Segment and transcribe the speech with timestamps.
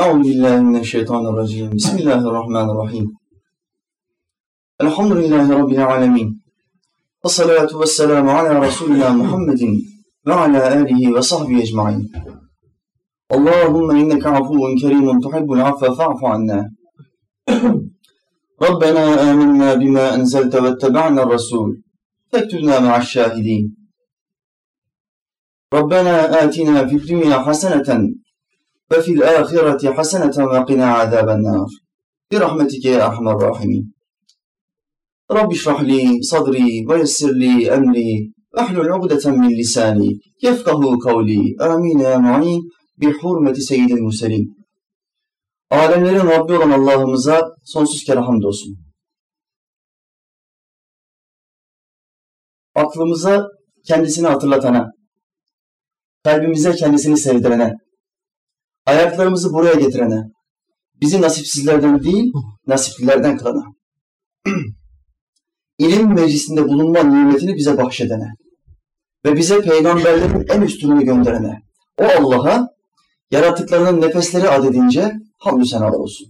[0.00, 1.68] أعوذ بالله من الشيطان الرجيم.
[1.78, 3.06] بسم الله الرحمن الرحيم.
[4.84, 6.28] الحمد لله رب العالمين.
[7.24, 9.62] والصلاة والسلام على رسولنا محمد
[10.28, 12.00] وعلى آله وصحبه أجمعين.
[13.36, 16.60] اللهم إنك عفو كريم تحب العفو فاعف عنا.
[18.66, 21.68] ربنا آمنا بما أنزلت واتبعنا الرسول
[22.30, 23.64] فاكتبنا مع الشاهدين.
[25.78, 26.14] ربنا
[26.44, 27.88] آتنا في الدنيا حسنة
[28.92, 31.70] ve fil ahireti haseneten ve qina azaben nar.
[32.30, 33.94] Bi rahmetike ya erhamer rahimin.
[35.32, 38.10] Rabbi şrah li sadri ve yessir li emri
[38.56, 40.10] ve ugdeten min lisani
[40.42, 41.56] yefkahu kavli.
[41.60, 42.60] Amin ya mu'in
[43.00, 44.44] bi hurmeti seyyidil muselim.
[45.70, 48.76] Alemlerin Rabbi olan Allah'ımıza sonsuz kere hamdolsun.
[52.74, 53.46] Aklımıza
[53.86, 54.90] kendisini hatırlatana,
[56.24, 57.74] kalbimize kendisini sevdirene,
[58.86, 60.22] ayaklarımızı buraya getirene,
[61.00, 62.32] bizi nasipsizlerden değil,
[62.66, 63.64] nasiplilerden kılana,
[65.78, 68.28] ilim meclisinde bulunma nimetini bize bahşedene
[69.24, 71.62] ve bize peygamberlerin en üstününü gönderene,
[71.98, 72.68] o Allah'a
[73.30, 76.26] yaratıklarının nefesleri adedince hamdü senalar olsun.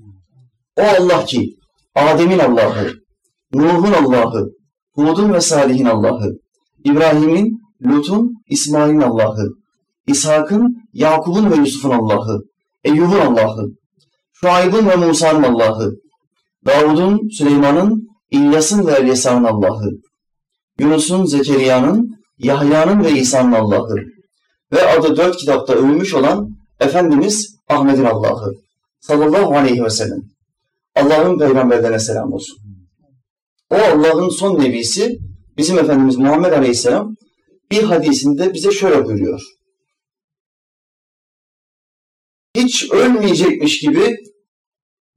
[0.76, 1.56] O Allah ki
[1.94, 2.92] Adem'in Allah'ı,
[3.52, 4.50] Nuh'un Allah'ı,
[4.92, 6.38] Hud'un ve Salih'in Allah'ı,
[6.84, 9.59] İbrahim'in, Lut'un, İsmail'in Allah'ı,
[10.10, 12.40] İshak'ın, Yakub'un ve Yusuf'un Allah'ı,
[12.84, 13.66] Eyyub'un Allah'ı,
[14.32, 15.92] Şuayb'ın ve Musa'nın Allah'ı,
[16.66, 19.90] Davud'un, Süleyman'ın, İlyas'ın ve Elyasa'nın Allah'ı,
[20.78, 23.96] Yunus'un, Zekeriya'nın, Yahya'nın ve İsa'nın Allah'ı
[24.72, 26.48] ve adı dört kitapta övülmüş olan
[26.80, 28.52] Efendimiz Ahmet'in Allah'ı
[29.00, 30.20] sallallahu aleyhi ve sellem.
[30.96, 32.58] Allah'ın peygamberlerine selam olsun.
[33.70, 35.18] O Allah'ın son nebisi
[35.56, 37.14] bizim Efendimiz Muhammed Aleyhisselam
[37.70, 39.40] bir hadisinde bize şöyle buyuruyor.
[42.70, 44.16] Hiç ölmeyecekmiş gibi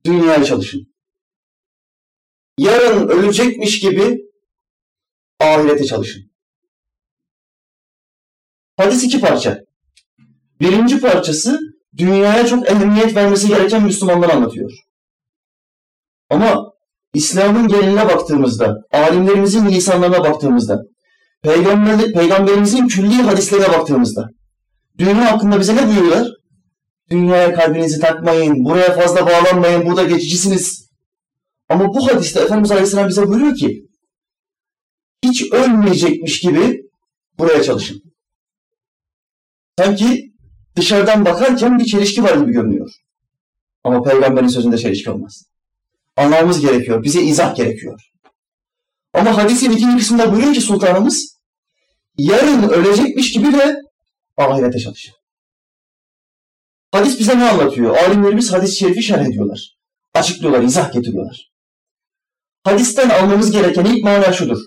[0.05, 0.93] dünyaya çalışın.
[2.57, 4.17] Yarın ölecekmiş gibi
[5.39, 6.31] ahirete çalışın.
[8.77, 9.59] Hadis iki parça.
[10.59, 11.59] Birinci parçası
[11.97, 14.71] dünyaya çok ehemmiyet vermesi gereken Müslümanlar anlatıyor.
[16.29, 16.73] Ama
[17.13, 20.81] İslam'ın geneline baktığımızda, alimlerimizin lisanlarına baktığımızda,
[21.41, 24.29] Peygamber, peygamberimizin külli hadislerine baktığımızda,
[24.97, 26.32] dünya hakkında bize ne buyuruyorlar?
[27.09, 30.89] Dünyaya kalbinizi takmayın, buraya fazla bağlanmayın, burada geçicisiniz.
[31.69, 33.87] Ama bu hadiste Efendimiz Aleyhisselam bize buyuruyor ki,
[35.23, 36.81] hiç ölmeyecekmiş gibi
[37.39, 38.01] buraya çalışın.
[39.79, 40.33] Sanki
[40.75, 42.91] dışarıdan bakarken bir çelişki var gibi görünüyor.
[43.83, 45.43] Ama peygamberin sözünde çelişki olmaz.
[46.17, 47.03] Anlamamız gerekiyor.
[47.03, 48.01] Bize izah gerekiyor.
[49.13, 51.37] Ama hadisin ikinci kısmında buyuruyor ki sultanımız
[52.17, 53.75] yarın ölecekmiş gibi de
[54.37, 55.13] ahirete çalışın.
[56.93, 57.97] Hadis bize ne anlatıyor?
[57.97, 59.77] Alimlerimiz hadis-i şerifi şerh ediyorlar.
[60.13, 61.51] Açıklıyorlar, izah getiriyorlar.
[62.63, 64.57] Hadisten almamız gereken ilk mana şudur.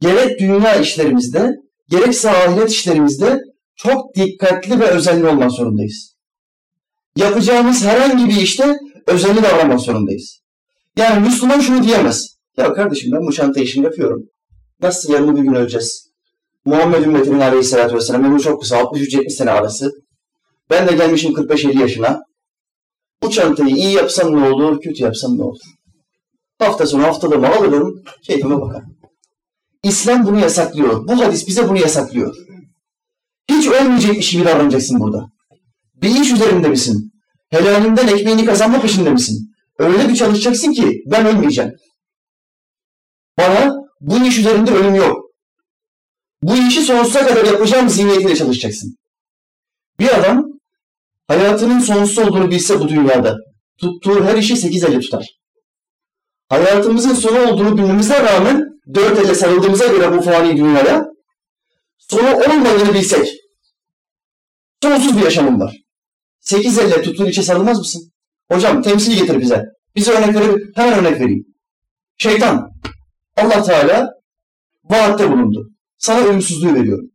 [0.00, 1.52] Gerek dünya işlerimizde,
[1.88, 3.40] gerekse ahiret işlerimizde
[3.76, 6.16] çok dikkatli ve özenli olmak zorundayız.
[7.16, 10.42] Yapacağımız herhangi bir işte özenli davranmak zorundayız.
[10.96, 12.36] Yani Müslüman şunu diyemez.
[12.56, 14.22] Ya kardeşim ben bu çanta işini yapıyorum.
[14.82, 16.10] Nasıl yarın bir gün öleceğiz?
[16.64, 19.90] Muhammed ümmetinin aleyhissalatü vesselam ömrü çok kısa 63-70 sene arası.
[20.70, 22.20] Ben de gelmişim 45-50 yaşına.
[23.22, 25.60] Bu çantayı iyi yapsam ne olur, kötü yapsam ne olur?
[26.58, 28.96] Hafta sonu haftalığımı alırım, keyfime bakarım.
[29.82, 31.08] İslam bunu yasaklıyor.
[31.08, 32.36] Bu hadis bize bunu yasaklıyor.
[33.50, 35.26] Hiç ölmeyecekmiş gibi davranacaksın burada.
[35.94, 37.12] Bir iş üzerinde misin?
[37.50, 39.50] Helalinden ekmeğini kazanma peşinde misin?
[39.78, 41.72] Öyle bir çalışacaksın ki ben ölmeyeceğim.
[43.38, 45.16] Bana bu iş üzerinde ölüm yok.
[46.42, 48.96] Bu işi sonsuza kadar yapacağım zihniyetiyle çalışacaksın.
[49.98, 50.49] Bir adam
[51.30, 53.36] hayatının sonsuz olduğunu bilse bu dünyada
[53.78, 55.26] tuttuğu her işi sekiz elle tutar.
[56.48, 58.64] Hayatımızın sonu olduğunu bilmemize rağmen
[58.94, 61.06] dört elle sarıldığımıza göre bu fani dünyaya
[61.98, 63.28] sonu olmadığını bilsek
[64.82, 65.76] sonsuz bir yaşamım var.
[66.40, 68.12] Sekiz elle tuttuğun içe sarılmaz mısın?
[68.52, 69.64] Hocam temsil getir bize.
[69.96, 71.44] Bize örnek verir, hemen örnek vereyim.
[72.18, 72.70] Şeytan,
[73.36, 74.08] Allah Teala
[74.84, 75.70] vaatte bulundu.
[75.98, 77.10] Sana ölümsüzlüğü veriyorum.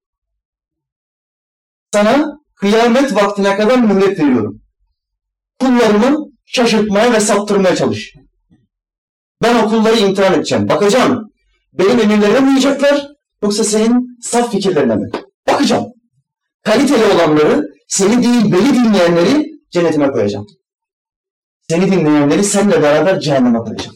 [1.94, 4.62] Sana kıyamet vaktine kadar mühlet veriyorum.
[5.60, 8.14] Kullarımı şaşırtmaya ve saptırmaya çalış.
[9.42, 10.70] Ben o kulları imtihan edeceğim.
[10.70, 11.32] Bakacağım.
[11.74, 13.08] Benim emirlerime mi uyacaklar
[13.44, 15.10] yoksa senin saf fikirlerine mi?
[15.48, 15.86] Bakacağım.
[16.64, 20.48] Kaliteli olanları, seni değil beni dinleyenleri cennetime koyacağım.
[21.70, 23.96] Seni dinleyenleri seninle beraber cehenneme koyacağım.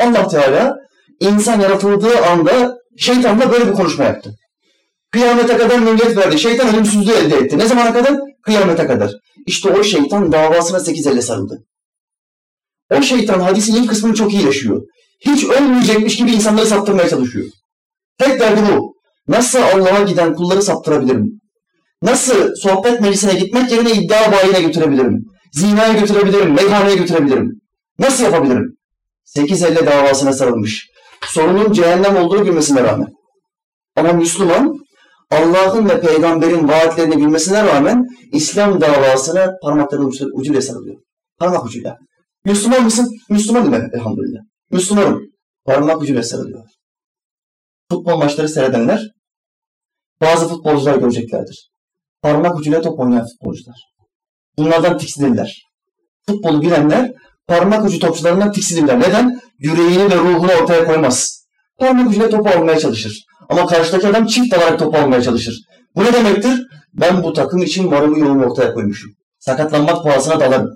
[0.00, 0.76] Allah Teala
[1.20, 4.34] insan yaratıldığı anda şeytanla böyle bir konuşma yaptı.
[5.16, 6.38] Kıyamete kadar mühlet verdi.
[6.38, 7.58] Şeytan ölümsüzlüğü elde etti.
[7.58, 8.16] Ne zamana kadar?
[8.42, 9.12] Kıyamete kadar.
[9.46, 11.58] İşte o şeytan davasına sekiz elle sarıldı.
[12.90, 14.82] O şeytan hadisin ilk kısmını çok iyi yaşıyor.
[15.20, 17.46] Hiç ölmeyecekmiş gibi insanları saptırmaya çalışıyor.
[18.18, 18.94] Tek derdi bu.
[19.28, 21.40] Nasıl Allah'a giden kulları saptırabilirim?
[22.02, 25.24] Nasıl sohbet meclisine gitmek yerine iddia bayine götürebilirim?
[25.52, 27.60] Zinaya götürebilirim, meyhaneye götürebilirim.
[27.98, 28.76] Nasıl yapabilirim?
[29.24, 30.86] Sekiz elle davasına sarılmış.
[31.26, 33.08] Sorunun cehennem olduğunu bilmesine rağmen.
[33.96, 34.85] Ama Müslüman
[35.30, 40.96] Allah'ın ve peygamberin vaatlerini bilmesine rağmen İslam davasına parmaklarının ucuyla sarılıyor.
[41.38, 41.96] Parmak ucuyla.
[42.44, 43.08] Müslüman mısın?
[43.30, 44.40] Müslümanım ben elhamdülillah.
[44.70, 45.22] Müslümanım.
[45.64, 46.64] Parmak ucuyla sarılıyor.
[47.90, 49.10] Futbol maçları seyredenler
[50.20, 51.70] bazı futbolcular göreceklerdir.
[52.22, 53.76] Parmak ucuyla top oynayan futbolcular.
[54.58, 55.62] Bunlardan tiksinirler.
[56.28, 57.12] Futbolu bilenler
[57.46, 59.00] parmak ucu topçularından tiksinirler.
[59.00, 59.40] Neden?
[59.58, 61.46] Yüreğini ve ruhunu ortaya koymaz.
[61.78, 63.24] Parmak ucuyla topu almaya çalışır.
[63.48, 65.62] Ama karşıdaki adam çift alarak topu almaya çalışır.
[65.96, 66.66] Bu ne demektir?
[66.92, 69.10] Ben bu takım için varımı yoğumu ortaya koymuşum.
[69.38, 70.70] Sakatlanmak pahasına dalarım.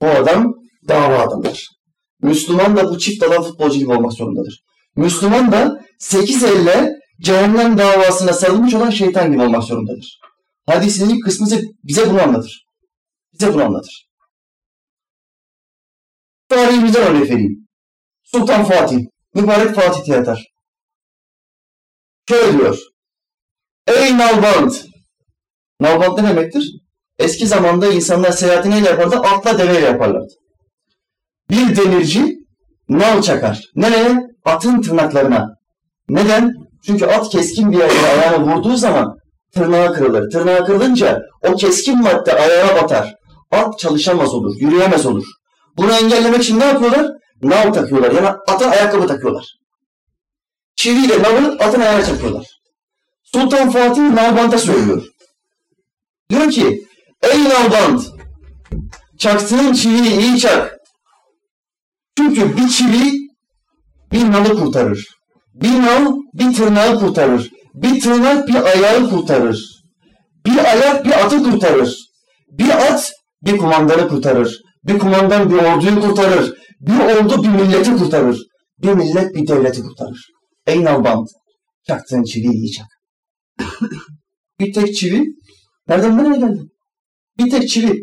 [0.00, 0.54] Bu adam
[0.88, 1.68] dava adamdır.
[2.22, 4.62] Müslüman da bu çift alan futbolcu gibi olmak zorundadır.
[4.96, 10.18] Müslüman da sekiz elle cehennem davasına sarılmış olan şeytan gibi olmak zorundadır.
[10.66, 11.46] Hadisin ilk kısmı
[11.84, 12.66] bize bunu anlatır.
[13.32, 14.08] Bize bunu anlatır.
[16.48, 17.68] Tarihimizden örnek vereyim.
[18.22, 18.98] Sultan Fatih,
[19.34, 20.46] mübarek Fatih Tiyatar.
[22.28, 22.78] Şöyle diyor.
[23.86, 24.84] Ey Nalbant!
[25.80, 26.64] Nalbant ne demektir?
[27.18, 29.16] Eski zamanda insanlar seyahati neyle yapardı?
[29.16, 30.34] Atla deveyle yaparlardı.
[31.50, 32.34] Bir demirci
[32.88, 33.60] nal çakar.
[33.74, 34.18] Nereye?
[34.44, 35.54] Atın tırnaklarına.
[36.08, 36.52] Neden?
[36.86, 39.16] Çünkü at keskin bir yerden ayağına vurduğu zaman
[39.54, 40.30] tırnağı kırılır.
[40.30, 43.14] Tırnağı kırılınca o keskin madde ayağa batar.
[43.50, 45.24] At çalışamaz olur, yürüyemez olur.
[45.76, 47.06] Bunu engellemek için ne yapıyorlar?
[47.42, 48.12] Nal takıyorlar.
[48.12, 49.57] Yani ata ayakkabı takıyorlar.
[50.78, 52.46] Çiviyle nalı atın ayağına çakıyorlar.
[53.22, 55.06] Sultan Fatih Nalbant'a söylüyor.
[56.30, 56.86] Diyor ki,
[57.22, 58.02] ey Nalbant,
[59.18, 60.78] çaktığın çiviyi iyi çak.
[62.16, 63.12] Çünkü bir çivi
[64.12, 65.06] bir nalı kurtarır.
[65.54, 67.50] Bir nal bir tırnağı kurtarır.
[67.74, 69.82] Bir tırnak bir ayağı kurtarır.
[70.46, 71.98] Bir ayak bir atı kurtarır.
[72.50, 74.60] Bir at bir kumandanı kurtarır.
[74.84, 76.54] Bir kumandan bir orduyu kurtarır.
[76.80, 78.46] Bir ordu bir milleti kurtarır.
[78.78, 80.37] Bir millet bir devleti kurtarır.
[80.68, 81.28] Ey nalbant,
[81.86, 82.86] çaktığın çiviyi iyi çak.
[84.60, 85.24] bir tek çivi,
[85.88, 86.62] nereden nereye geldi?
[87.38, 88.02] Bir tek çivi.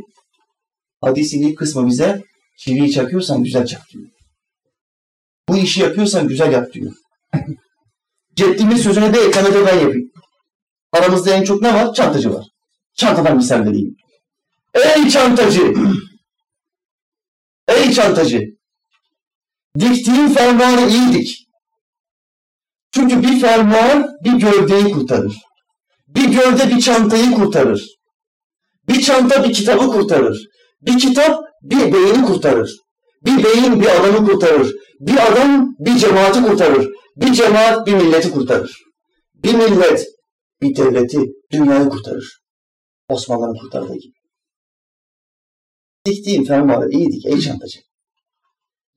[1.01, 2.23] Hadisin ilk kısmı bize
[2.57, 4.09] çiviyi çakıyorsan güzel çak diyor.
[5.49, 6.93] Bu işi yapıyorsan güzel yap diyor.
[8.35, 10.11] Ceddimin sözüne de eklemede ben yapayım.
[10.91, 11.93] Aramızda en çok ne var?
[11.93, 12.45] Çantacı var.
[12.93, 13.95] Çantadan misal vereyim.
[14.73, 15.73] Ey çantacı!
[17.67, 18.41] Ey çantacı!
[19.79, 21.44] Diktiğin fermuarı iyi dik.
[22.95, 25.35] Çünkü bir fermuar bir gövdeyi kurtarır.
[26.07, 27.95] Bir gövde bir çantayı kurtarır.
[28.89, 30.47] Bir çanta bir kitabı kurtarır.
[30.81, 32.77] Bir kitap bir beyni kurtarır.
[33.25, 34.71] Bir beyin bir adamı kurtarır.
[34.99, 36.89] Bir adam bir cemaati kurtarır.
[37.15, 38.83] Bir cemaat bir milleti kurtarır.
[39.35, 40.05] Bir millet
[40.61, 41.19] bir devleti,
[41.51, 42.39] dünyayı kurtarır.
[43.09, 44.13] Osmanlı'nın kurtardığı gibi.
[46.05, 47.79] Diktiğin fermuarı iyi dik ey çantacı.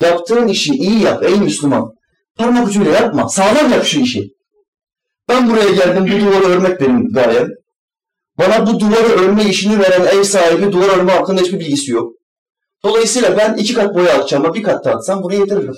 [0.02, 1.97] Yaptığın işi iyi yap ey Müslüman.
[2.38, 3.28] Parmak ucuyla yapma.
[3.28, 4.28] Sağlam yap şu işi.
[5.28, 7.48] Ben buraya geldim bu duvarı örmek benim gayem.
[8.38, 12.12] Bana bu duvarı örme işini veren ev sahibi duvar örme hakkında hiçbir bilgisi yok.
[12.84, 15.74] Dolayısıyla ben iki kat boya atacağım ama bir kat da atsam bunu yediririm.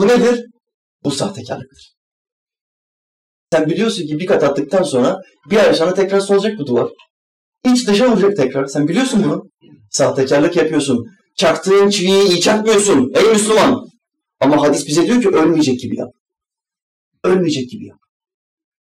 [0.00, 0.44] Bu nedir?
[1.04, 1.94] Bu sahtekarlıktır.
[3.52, 5.20] Sen biliyorsun ki bir kat attıktan sonra
[5.50, 6.88] bir ay sonra tekrar solacak bu duvar.
[7.64, 8.66] İç dışa vuracak tekrar.
[8.66, 9.42] Sen biliyorsun bunu.
[9.90, 11.04] Sahtekarlık yapıyorsun.
[11.36, 13.12] Çaktığın çiviyi iyi çakmıyorsun.
[13.14, 13.93] Ey Müslüman!
[14.40, 16.12] Ama hadis bize diyor ki ölmeyecek gibi yap.
[17.24, 17.98] Ölmeyecek gibi yap.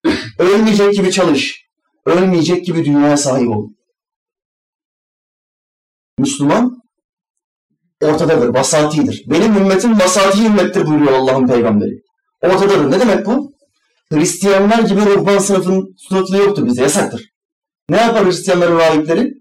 [0.39, 1.67] ölmeyecek gibi çalış.
[2.07, 3.69] Ölmeyecek gibi dünyaya sahip ol.
[6.19, 6.81] Müslüman
[8.03, 9.25] ortadadır, vasatidir.
[9.27, 12.03] Benim ümmetim vasati ümmettir buyuruyor Allah'ın peygamberi.
[12.43, 12.91] Ortadadır.
[12.91, 13.53] Ne demek bu?
[14.13, 17.31] Hristiyanlar gibi ruhban sınıfın sınıflığı yoktur bize, yasaktır.
[17.89, 19.33] Ne yapar Hristiyanların rahipleri?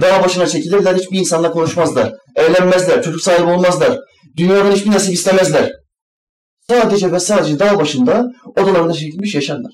[0.00, 2.12] Dağ başına çekilirler, hiçbir insanla konuşmazlar.
[2.36, 3.98] Evlenmezler, çocuk sahibi olmazlar.
[4.36, 5.72] Dünyadan hiçbir nasip istemezler.
[6.68, 9.72] Sadece ve sadece dağ başında odalarında çekilmiş yaşarlar.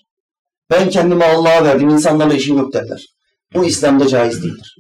[0.70, 3.06] Ben kendimi Allah'a verdim, insanlarla işim yok derler.
[3.54, 4.76] Bu İslam'da caiz değildir.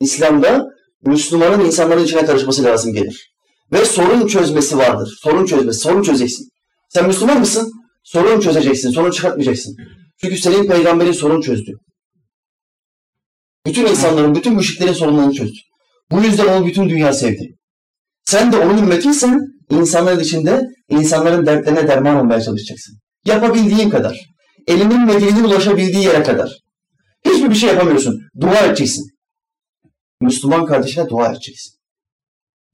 [0.00, 0.66] İslam'da
[1.06, 3.34] Müslümanın insanların içine karışması lazım gelir.
[3.72, 5.18] Ve sorun çözmesi vardır.
[5.22, 6.48] Sorun çözmesi, sorun çözeceksin.
[6.88, 7.72] Sen Müslüman mısın?
[8.02, 9.76] Sorun çözeceksin, sorun çıkartmayacaksın.
[10.20, 11.72] Çünkü senin peygamberin sorun çözdü.
[13.66, 15.58] Bütün insanların, bütün müşriklerin sorunlarını çözdü.
[16.10, 17.57] Bu yüzden onu bütün dünya sevdi.
[18.28, 22.98] Sen de onun ümmetiysen insanların içinde insanların dertlerine derman olmaya çalışacaksın.
[23.24, 24.20] Yapabildiğin kadar.
[24.66, 26.58] elinin ve ulaşabildiği yere kadar.
[27.24, 28.20] Hiçbir bir şey yapamıyorsun.
[28.40, 29.04] Dua edeceksin.
[30.20, 31.78] Müslüman kardeşine dua edeceksin.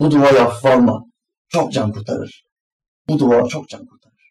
[0.00, 1.04] Bu duayı hafife alma.
[1.49, 2.44] Çok can kurtarır.
[3.08, 4.30] Bu dua çok can kurtarır.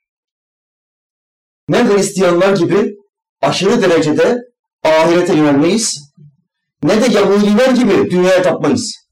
[1.70, 2.96] Ne Hristiyanlar gibi
[3.42, 4.38] aşırı derecede
[4.84, 6.14] ahirete yönelmeyiz.
[6.84, 9.03] Ne de Yahudiler gibi dünyaya tapmayız.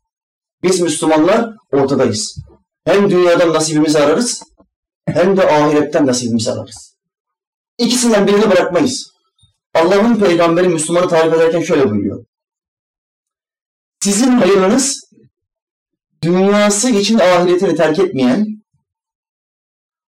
[0.64, 2.38] Biz Müslümanlar ortadayız.
[2.86, 4.44] Hem dünyadan nasibimizi ararız
[5.08, 6.98] hem de ahiretten nasibimizi ararız.
[7.78, 9.12] İkisinden birini bırakmayız.
[9.74, 12.26] Allah'ın peygamberi Müslümanı tarif ederken şöyle buyuruyor.
[14.04, 15.02] Sizin hayırınız
[16.24, 18.46] dünyası için ahiretini terk etmeyen,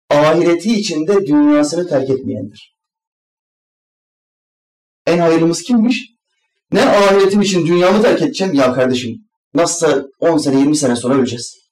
[0.09, 2.75] ahireti için de dünyasını terk etmeyendir.
[5.05, 6.13] En hayırlımız kimmiş?
[6.71, 8.53] Ne ahiretim için dünyamı terk edeceğim?
[8.53, 11.63] Ya kardeşim nasılsa 10 sene 20 sene sonra öleceğiz.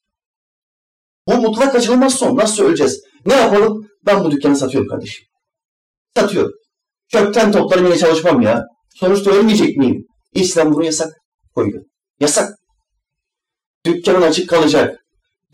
[1.27, 2.37] Bu mutlak kaçınılmaz son.
[2.37, 3.03] Nasıl öleceğiz?
[3.25, 3.87] Ne yapalım?
[4.05, 5.25] Ben bu dükkanı satıyorum kardeşim.
[6.15, 6.51] Satıyorum.
[7.11, 8.63] Kökten toplarım yine çalışmam ya.
[8.95, 10.05] Sonuçta ölmeyecek miyim?
[10.33, 11.13] İslam bunu yasak
[11.55, 11.77] koydu.
[12.19, 12.55] Yasak.
[13.85, 14.99] Dükkanın açık kalacak.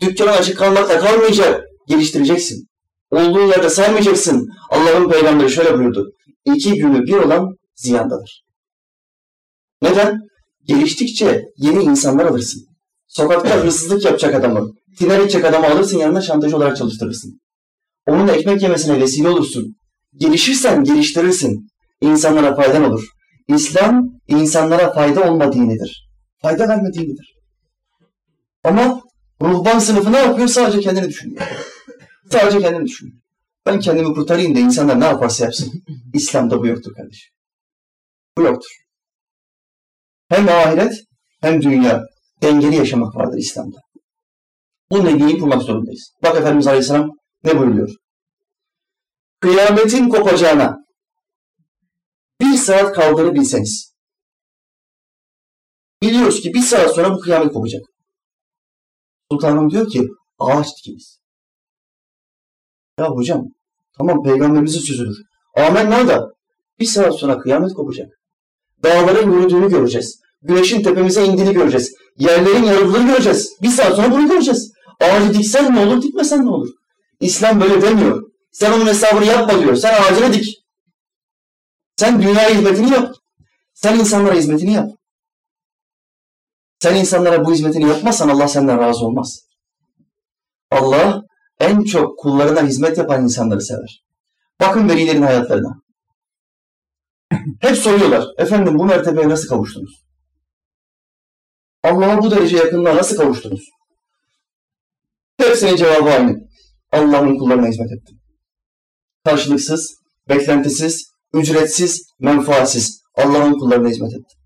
[0.00, 1.64] Dükkanın açık kalmakla kalmayacak.
[1.88, 2.68] Geliştireceksin.
[3.10, 4.48] Olduğun yerde saymayacaksın.
[4.70, 6.10] Allah'ın peygamberi şöyle buyurdu.
[6.44, 8.42] İki günü bir olan ziyandadır.
[9.82, 10.20] Neden?
[10.68, 12.66] Geliştikçe yeni insanlar alırsın.
[13.06, 17.40] Sokakta hırsızlık yapacak adamı, tiner edecek adamı alırsın yanına şantaj olarak çalıştırırsın.
[18.06, 19.76] Onun ekmek yemesine vesile olursun.
[20.16, 21.68] Gelişirsen geliştirirsin.
[22.00, 23.08] İnsanlara faydan olur.
[23.48, 26.08] İslam insanlara fayda olma dinidir.
[26.42, 27.34] Fayda verme dinidir.
[28.64, 29.02] Ama
[29.42, 30.48] ruhban sınıfı ne yapıyor?
[30.48, 31.42] Sadece kendini düşünüyor.
[32.30, 33.18] Sadece kendini düşünüyor.
[33.66, 35.72] Ben kendimi kurtarayım da insanlar ne yaparsa yapsın.
[36.14, 37.30] İslam'da bu yoktur kardeşim.
[38.38, 38.87] Bu yoktur.
[40.28, 40.92] Hem ahiret
[41.40, 42.04] hem dünya
[42.42, 43.78] dengeli yaşamak vardır İslam'da.
[44.90, 46.12] Bu dengeyi kurmak zorundayız.
[46.22, 47.10] Bak Efendimiz Aleyhisselam
[47.44, 47.88] ne buyuruyor?
[49.40, 50.76] Kıyametin kopacağına
[52.40, 53.94] bir saat kaldığını bilseniz.
[56.02, 57.82] Biliyoruz ki bir saat sonra bu kıyamet kopacak.
[59.32, 60.08] Sultanım diyor ki
[60.38, 61.20] ağaç dikiniz.
[62.98, 63.44] Ya hocam
[63.98, 65.16] tamam peygamberimizin sözüdür.
[65.56, 66.28] Amenna da
[66.80, 68.17] bir saat sonra kıyamet kopacak.
[68.84, 70.20] Dağların yürüdüğünü göreceğiz.
[70.42, 71.94] Güneşin tepemize indiğini göreceğiz.
[72.16, 73.56] Yerlerin yarıldığını göreceğiz.
[73.62, 74.72] Bir saat sonra bunu göreceğiz.
[75.00, 76.68] Ağacı diksen ne olur, dikmesen ne olur?
[77.20, 78.22] İslam böyle demiyor.
[78.52, 79.76] Sen onun hesabını yapma diyor.
[79.76, 80.58] Sen ağacını dik.
[81.96, 83.14] Sen dünya hizmetini yap.
[83.74, 84.90] Sen insanlara hizmetini yap.
[86.82, 89.40] Sen insanlara bu hizmetini yapmazsan Allah senden razı olmaz.
[90.70, 91.22] Allah
[91.60, 94.04] en çok kullarına hizmet yapan insanları sever.
[94.60, 95.80] Bakın velilerin hayatlarına.
[97.60, 98.24] Hep soruyorlar.
[98.38, 100.04] Efendim bu mertebeye nasıl kavuştunuz?
[101.82, 103.60] Allah'a bu derece yakınlığa nasıl kavuştunuz?
[105.38, 106.48] Hepsinin cevabı aynı.
[106.92, 108.18] Allah'ın kullarına hizmet ettim.
[109.24, 109.94] Karşılıksız,
[110.28, 114.38] beklentisiz, ücretsiz, menfaatsiz Allah'ın kullarına hizmet ettim.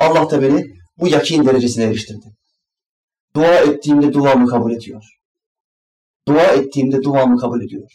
[0.00, 0.64] Allah da beni
[0.98, 2.26] bu yakin derecesine eriştirdi.
[3.36, 5.04] Dua ettiğimde duamı kabul ediyor.
[6.28, 7.90] Dua ettiğimde duamı kabul ediyor.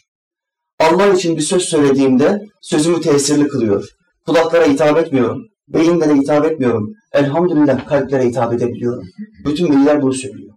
[0.78, 3.88] Allah için bir söz söylediğimde sözümü tesirli kılıyor.
[4.30, 5.42] Kulaklara hitap etmiyorum.
[5.68, 6.92] Beyinlere hitap etmiyorum.
[7.12, 9.04] Elhamdülillah kalplere hitap edebiliyorum.
[9.46, 10.54] Bütün veliler bunu söylüyor.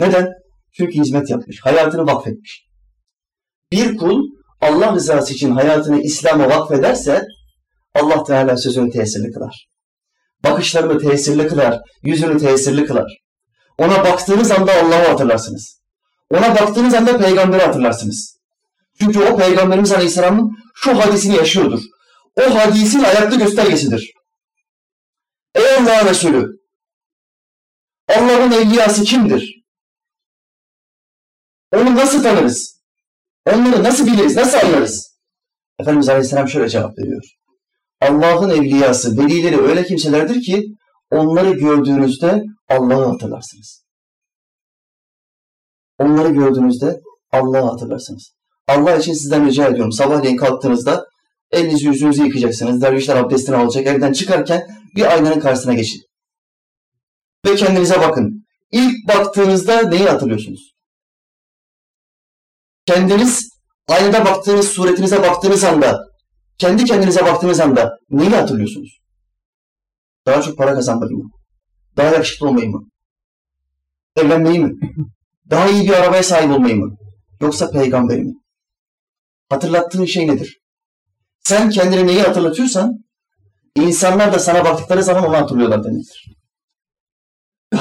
[0.00, 0.28] Neden?
[0.72, 1.60] Çünkü hizmet yapmış.
[1.62, 2.66] Hayatını vakfetmiş.
[3.72, 4.22] Bir kul
[4.60, 7.22] Allah rızası için hayatını İslam'a vakfederse
[7.94, 9.68] Allah Teala sözünü tesirli kılar.
[10.44, 11.80] Bakışlarını tesirli kılar.
[12.02, 13.18] Yüzünü tesirli kılar.
[13.78, 15.80] Ona baktığınız anda Allah'ı hatırlarsınız.
[16.30, 18.38] Ona baktığınız anda peygamberi hatırlarsınız.
[19.00, 21.80] Çünkü o peygamberimiz Aleyhisselam'ın şu hadisini yaşıyordur.
[22.38, 24.12] O hadisin ayaklı göstergesidir.
[25.54, 26.58] Ey Allah Resulü!
[28.08, 29.64] Allah'ın evliyası kimdir?
[31.72, 32.82] Onu nasıl tanırız?
[33.46, 35.18] Onları nasıl biliriz, nasıl anlarız?
[35.78, 37.22] Efendimiz Aleyhisselam şöyle cevap veriyor.
[38.00, 40.64] Allah'ın evliyası, velileri öyle kimselerdir ki
[41.10, 43.84] onları gördüğünüzde Allah'ı hatırlarsınız.
[45.98, 47.00] Onları gördüğünüzde
[47.32, 48.32] Allah'ı hatırlarsınız.
[48.68, 49.92] Allah için sizden rica ediyorum.
[49.92, 51.04] Sabahleyin kalktığınızda
[51.50, 52.82] elinizi yüzünüzü yıkayacaksınız.
[52.82, 53.86] Dervişler abdestini alacak.
[53.86, 56.02] Evden çıkarken bir aynanın karşısına geçin.
[57.46, 58.46] Ve kendinize bakın.
[58.70, 60.74] İlk baktığınızda neyi hatırlıyorsunuz?
[62.86, 63.50] Kendiniz
[63.88, 65.98] aynada baktığınız, suretinize baktığınız anda,
[66.58, 68.98] kendi kendinize baktığınız anda neyi hatırlıyorsunuz?
[70.26, 71.30] Daha çok para kazanmayı mı?
[71.96, 72.88] Daha yakışıklı olmayı mı?
[74.16, 74.72] Evlenmeyi mi?
[75.50, 76.96] Daha iyi bir arabaya sahip olmayı mı?
[77.40, 78.34] Yoksa peygamberi mi?
[79.48, 80.60] Hatırlattığın şey nedir?
[81.48, 82.92] Sen kendine neyi hatırlatıyorsan
[83.76, 86.24] insanlar da sana baktıkları zaman onu hatırlıyorlar demektir.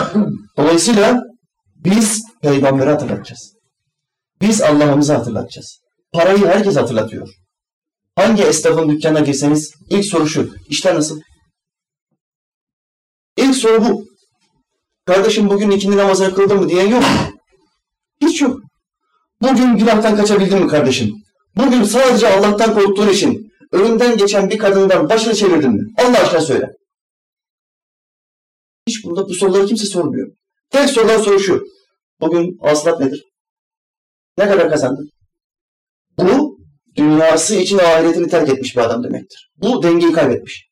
[0.57, 1.21] Dolayısıyla
[1.75, 3.53] biz peygamberi hatırlatacağız.
[4.41, 5.79] Biz Allah'ımızı hatırlatacağız.
[6.11, 7.29] Parayı herkes hatırlatıyor.
[8.15, 10.53] Hangi esnafın dükkanına girseniz ilk soru şu.
[10.69, 11.21] İşler nasıl?
[13.37, 14.05] İlk soru bu.
[15.05, 17.03] Kardeşim bugün ikindi namazını kıldın mı diyen yok.
[18.21, 18.59] Hiç yok.
[19.41, 21.13] Bugün günahtan kaçabildin mi kardeşim?
[21.55, 25.83] Bugün sadece Allah'tan korktuğun için önünden geçen bir kadından başını çevirdin mi?
[25.97, 26.71] Allah aşkına söyle.
[28.87, 30.27] Hiç bunda bu soruları kimse sormuyor.
[30.69, 31.63] Tek sorulan soru şu.
[32.21, 33.23] Bugün hasılat nedir?
[34.37, 35.09] Ne kadar kazandın?
[36.17, 36.57] Bu
[36.95, 39.51] dünyası için ahiretini terk etmiş bir adam demektir.
[39.57, 40.67] Bu dengeyi kaybetmiş.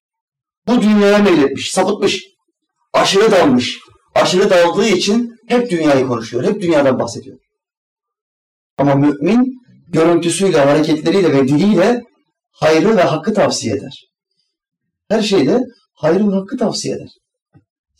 [0.67, 2.23] Bu dünyaya meyletmiş, sapıtmış.
[2.93, 3.79] Aşırı dalmış.
[4.15, 6.43] Aşırı daldığı için hep dünyayı konuşuyor.
[6.43, 7.37] Hep dünyadan bahsediyor.
[8.77, 12.01] Ama mümin görüntüsüyle, hareketleriyle ve diliyle
[12.59, 14.05] hayrı ve hakkı tavsiye eder.
[15.09, 15.59] Her şeyde
[15.93, 17.09] hayrı ve hakkı tavsiye eder.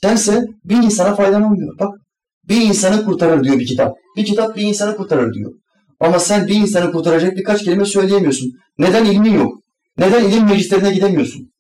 [0.02, 1.80] Sense bir insana faydan olmuyor.
[1.80, 1.96] Bak
[2.44, 3.96] bir insanı kurtarır diyor bir kitap.
[4.18, 5.52] Bir kitap bir insanı kurtarır diyor.
[6.00, 8.52] Ama sen bir insanı kurtaracak birkaç kelime söyleyemiyorsun.
[8.78, 9.54] Neden ilmin yok?
[9.98, 11.52] Neden ilim meclislerine gidemiyorsun?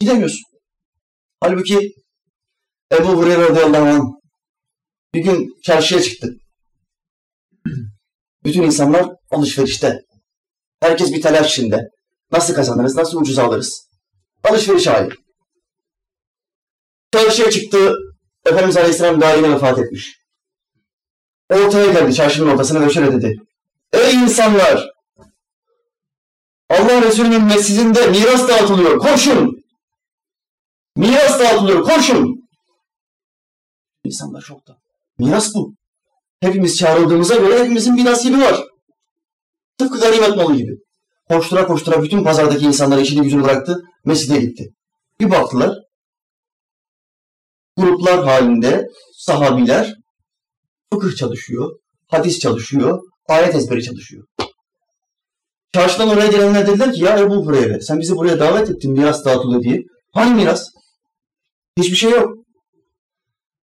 [0.00, 0.42] Gidemiyorsun.
[1.40, 1.92] Halbuki
[2.92, 4.04] Ebu Hureyre radıyallahu anh
[5.14, 6.36] bir gün çarşıya çıktı.
[8.44, 10.00] Bütün insanlar alışverişte.
[10.80, 11.88] Herkes bir telaş içinde.
[12.32, 13.88] Nasıl kazanırız, nasıl ucuz alırız?
[14.44, 15.10] Alışveriş hali.
[17.12, 17.94] Çarşıya çıktı,
[18.46, 20.18] Efendimiz Aleyhisselam daha yeni vefat etmiş.
[21.50, 23.36] Ortaya geldi çarşının ortasına ve şöyle dedi.
[23.92, 24.92] Ey insanlar!
[26.70, 29.64] Allah Resulü'nün mescidinde miras dağıtılıyor, koşun!
[30.96, 32.48] Miras dağıtılıyor, koşun!
[34.04, 34.76] İnsanlar şokta.
[35.18, 35.74] Miras bu.
[36.40, 38.64] Hepimiz çağrıldığımıza göre hepimizin bir nasibi var.
[39.78, 40.72] Tıpkı ganimet malı gibi.
[41.32, 44.68] Koştura koştura bütün pazardaki insanlar işini gücünü bıraktı, mescide gitti.
[45.20, 45.78] Bir baktılar,
[47.76, 49.94] gruplar halinde sahabiler
[50.92, 51.70] fıkıh çalışıyor,
[52.08, 54.24] hadis çalışıyor, ayet ezberi çalışıyor.
[55.74, 59.62] Çarşıdan oraya gelenler dediler ki ya Ebu Hureyre sen bizi buraya davet ettin miras dağıtılıyor
[59.62, 59.78] diye.
[60.12, 60.66] Hangi miras?
[61.78, 62.34] Hiçbir şey yok.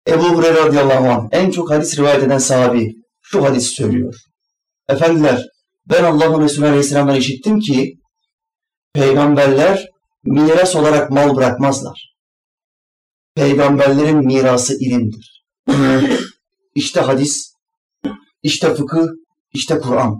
[0.07, 4.15] Ebu Hureyre radıyallahu anh en çok hadis rivayet eden sahabi şu hadisi söylüyor.
[4.89, 5.56] Efendiler
[5.89, 7.97] ben Allah'ın Resulü Aleyhisselam'dan işittim ki
[8.93, 9.85] peygamberler
[10.23, 12.15] miras olarak mal bırakmazlar.
[13.35, 15.43] Peygamberlerin mirası ilimdir.
[16.75, 17.53] İşte hadis,
[18.43, 19.07] işte fıkıh,
[19.53, 20.15] işte Kur'an.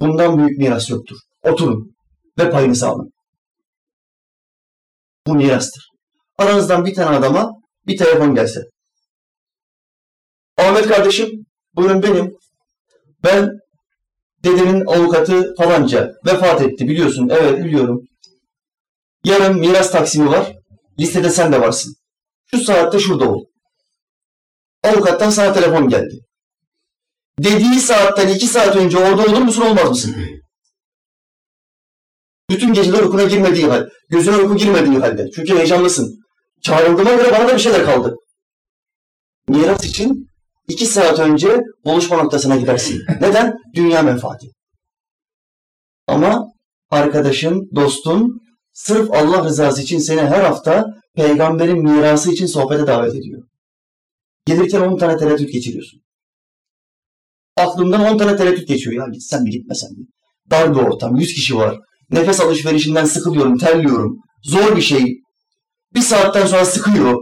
[0.00, 1.16] Bundan büyük miras yoktur.
[1.42, 1.94] Oturun
[2.38, 3.10] ve payınızı alın.
[5.26, 5.88] Bu mirastır.
[6.38, 7.52] Aranızdan bir tane adama
[7.86, 8.60] bir telefon gelse.
[10.56, 12.36] Ahmet kardeşim, buyurun benim.
[13.24, 13.50] Ben
[14.44, 17.28] dedenin avukatı falanca vefat etti biliyorsun.
[17.28, 18.02] Evet biliyorum.
[19.24, 20.52] Yarın miras taksimi var.
[21.00, 21.94] Listede sen de varsın.
[22.50, 23.44] Şu saatte şurada ol.
[24.84, 26.20] Avukattan sana telefon geldi.
[27.38, 30.16] Dediği saatten iki saat önce orada olur musun olmaz mısın?
[32.50, 35.30] Bütün geceler uykuna girmediği halde, gözüne uyku girmediği halde.
[35.34, 36.18] Çünkü heyecanlısın.
[36.62, 38.14] Çağrıldığıma göre bana da bir şeyler kaldı.
[39.48, 40.28] Miras için
[40.68, 43.02] iki saat önce buluşma noktasına gidersin.
[43.20, 43.54] Neden?
[43.74, 44.46] Dünya menfaati.
[46.06, 46.46] Ama
[46.90, 48.40] arkadaşın, dostun
[48.72, 50.84] sırf Allah rızası için seni her hafta
[51.16, 53.42] peygamberin mirası için sohbete davet ediyor.
[54.46, 56.00] Gelirken 10 tane tereddüt geçiriyorsun.
[57.56, 58.96] Aklımdan 10 tane tereddüt geçiyor.
[58.96, 60.06] Ya gitsem mi gitmesem mi?
[60.50, 61.78] Dar bir ortam, 100 kişi var.
[62.10, 64.16] Nefes alışverişinden sıkılıyorum, terliyorum.
[64.42, 65.20] Zor bir şey.
[65.94, 67.16] Bir saatten sonra sıkıyor.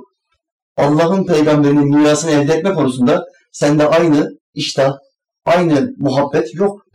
[0.77, 4.99] Allah'ın peygamberinin mirasını elde etme konusunda sende aynı iştah,
[5.45, 6.87] aynı muhabbet yok.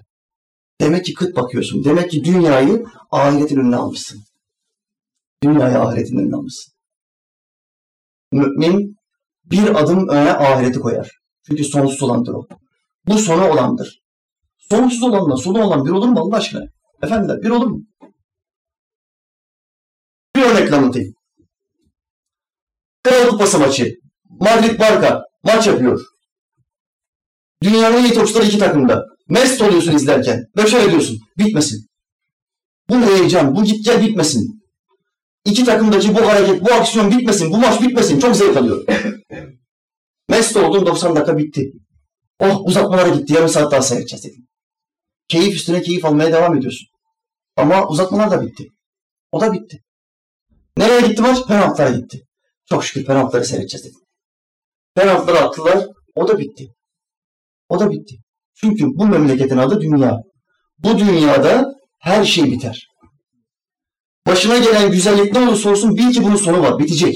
[0.81, 1.83] Demek ki kıt bakıyorsun.
[1.83, 4.21] Demek ki dünyayı ahiretin önüne almışsın.
[5.43, 6.73] Dünyayı ahiretin önüne almışsın.
[8.31, 8.95] Mümin
[9.45, 11.11] bir adım öne ahireti koyar.
[11.47, 12.47] Çünkü sonsuz olandır o.
[13.07, 14.01] Bu sonu olandır.
[14.57, 16.65] Sonsuz olanla sonu olan bir olur mu Allah aşkına?
[17.03, 17.81] Efendiler bir olur mu?
[20.35, 21.13] Bir örnek anlatayım.
[23.03, 23.95] Kral Kupası maçı.
[24.29, 26.01] Madrid Barca maç yapıyor.
[27.63, 29.05] Dünyanın en iyi topçuları iki takımda.
[29.29, 30.45] Mest oluyorsun izlerken.
[30.57, 31.19] Ve şöyle diyorsun.
[31.37, 31.87] Bitmesin.
[32.89, 34.61] Bu heyecan, bu git gel bitmesin.
[35.45, 38.19] İki takımdaki bu hareket, bu aksiyon bitmesin, bu maç bitmesin.
[38.19, 38.85] Çok zevk alıyorum.
[40.29, 41.71] Mest oldum 90 dakika bitti.
[42.39, 43.33] Oh uzatmalara gitti.
[43.33, 44.47] Yarım saat daha seyredeceğiz dedim.
[45.27, 46.87] Keyif üstüne keyif almaya devam ediyorsun.
[47.57, 48.67] Ama uzatmalar da bitti.
[49.31, 49.83] O da bitti.
[50.77, 51.47] Nereye gitti maç?
[51.47, 52.21] Penaltılara gitti.
[52.71, 53.99] Çok şükür penaltıları seyredeceğiz dedim.
[54.95, 55.88] Penaltıları attılar.
[56.15, 56.67] O da bitti.
[57.69, 58.15] O da bitti.
[58.55, 60.17] Çünkü bu memleketin adı dünya.
[60.77, 62.88] Bu dünyada her şey biter.
[64.27, 66.79] Başına gelen güzellik ne olursa olsun bil ki bunun sonu var.
[66.79, 67.15] Bitecek.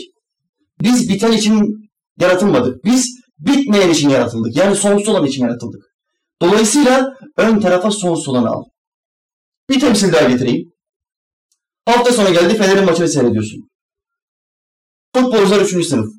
[0.81, 1.89] Biz biten için
[2.19, 2.85] yaratılmadık.
[2.85, 4.55] Biz bitmeyen için yaratıldık.
[4.55, 5.81] Yani sonsuz olan için yaratıldık.
[6.41, 8.63] Dolayısıyla ön tarafa sonsuz olanı al.
[9.69, 10.71] Bir temsil daha getireyim.
[11.85, 13.74] Hafta sonu geldi Fener'in maçını seyrediyorsun.
[15.15, 16.09] Futbolcular üçüncü sınıf.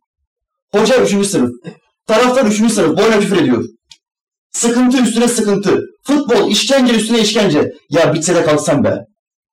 [0.72, 1.50] Hoca üçüncü sınıf.
[2.06, 2.98] Taraftar üçüncü sınıf.
[2.98, 3.64] Boyuna küfür ediyor.
[4.50, 5.80] Sıkıntı üstüne sıkıntı.
[6.02, 7.72] Futbol işkence üstüne işkence.
[7.90, 9.04] Ya bitse de kalsam be.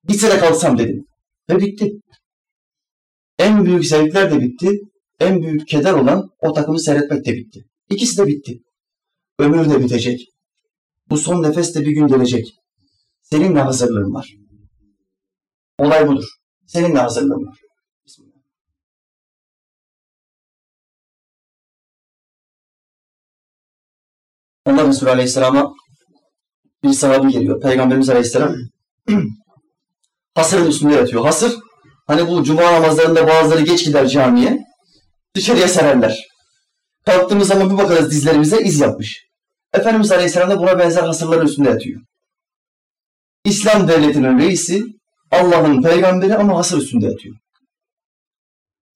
[0.07, 1.05] Bitse de kalsam dedim.
[1.49, 1.91] Ve bitti.
[3.39, 4.71] En büyük zevkler de bitti.
[5.19, 7.59] En büyük keder olan o takımı seyretmek de bitti.
[7.89, 8.59] İkisi de bitti.
[9.39, 10.19] Ömür de bitecek.
[11.09, 12.45] Bu son nefes de bir gün gelecek.
[13.21, 14.33] Seninle hazırlığım var.
[15.77, 16.27] Olay budur.
[16.67, 17.62] Seninle hazırlığım var.
[24.65, 25.73] Allah Resulü Aleyhisselam'a
[26.83, 27.61] bir sahabi geliyor.
[27.61, 28.55] Peygamberimiz Aleyhisselam
[30.35, 31.25] hasırın üstünde yatıyor.
[31.25, 31.53] Hasır,
[32.07, 34.59] hani bu cuma namazlarında bazıları geç gider camiye.
[35.35, 36.17] Dışarıya sererler.
[37.05, 39.23] Kalktığımız zaman bir bakarız dizlerimize iz yapmış.
[39.73, 42.01] Efendimiz Aleyhisselam da buna benzer hasırların üstünde yatıyor.
[43.45, 44.83] İslam devletinin reisi,
[45.31, 47.35] Allah'ın peygamberi ama hasır üstünde yatıyor.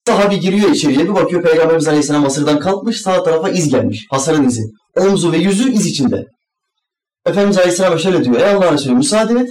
[0.07, 4.05] Sahabi giriyor içeriye bir bakıyor Peygamberimiz Aleyhisselam hasırdan kalkmış sağ tarafa iz gelmiş.
[4.09, 4.61] Hasırın izi.
[4.95, 6.25] Omzu ve yüzü iz içinde.
[7.25, 8.35] Efendimiz Aleyhisselam şöyle diyor.
[8.35, 9.49] Ey Allah Resulü müsaade et.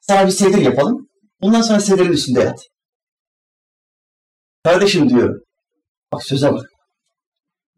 [0.00, 1.08] Sana bir sedir yapalım.
[1.42, 2.60] Bundan sonra sedirin üstünde yat.
[4.64, 5.40] Kardeşim diyor.
[6.12, 6.66] Bak söze bak.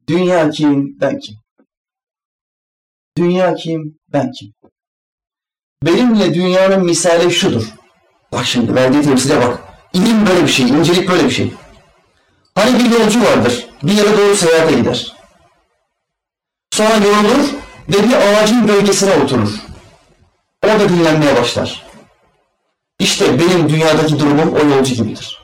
[0.08, 1.36] Dünya kim, ben kim?
[3.18, 4.52] Dünya kim, ben kim?
[5.82, 7.74] Benimle dünyanın misali şudur.
[8.32, 9.60] Bak şimdi verdiği temsile bak.
[9.92, 11.52] İlim böyle bir şey, incelik böyle bir şey.
[12.54, 15.16] Hani bir yolcu vardır, bir yere doğru seyahate gider.
[16.70, 17.48] Sonra yorulur
[17.88, 19.50] ve bir ağacın gölgesine oturur.
[20.64, 21.86] Orada dinlenmeye başlar.
[22.98, 25.40] İşte benim dünyadaki durumum o yolcu gibidir.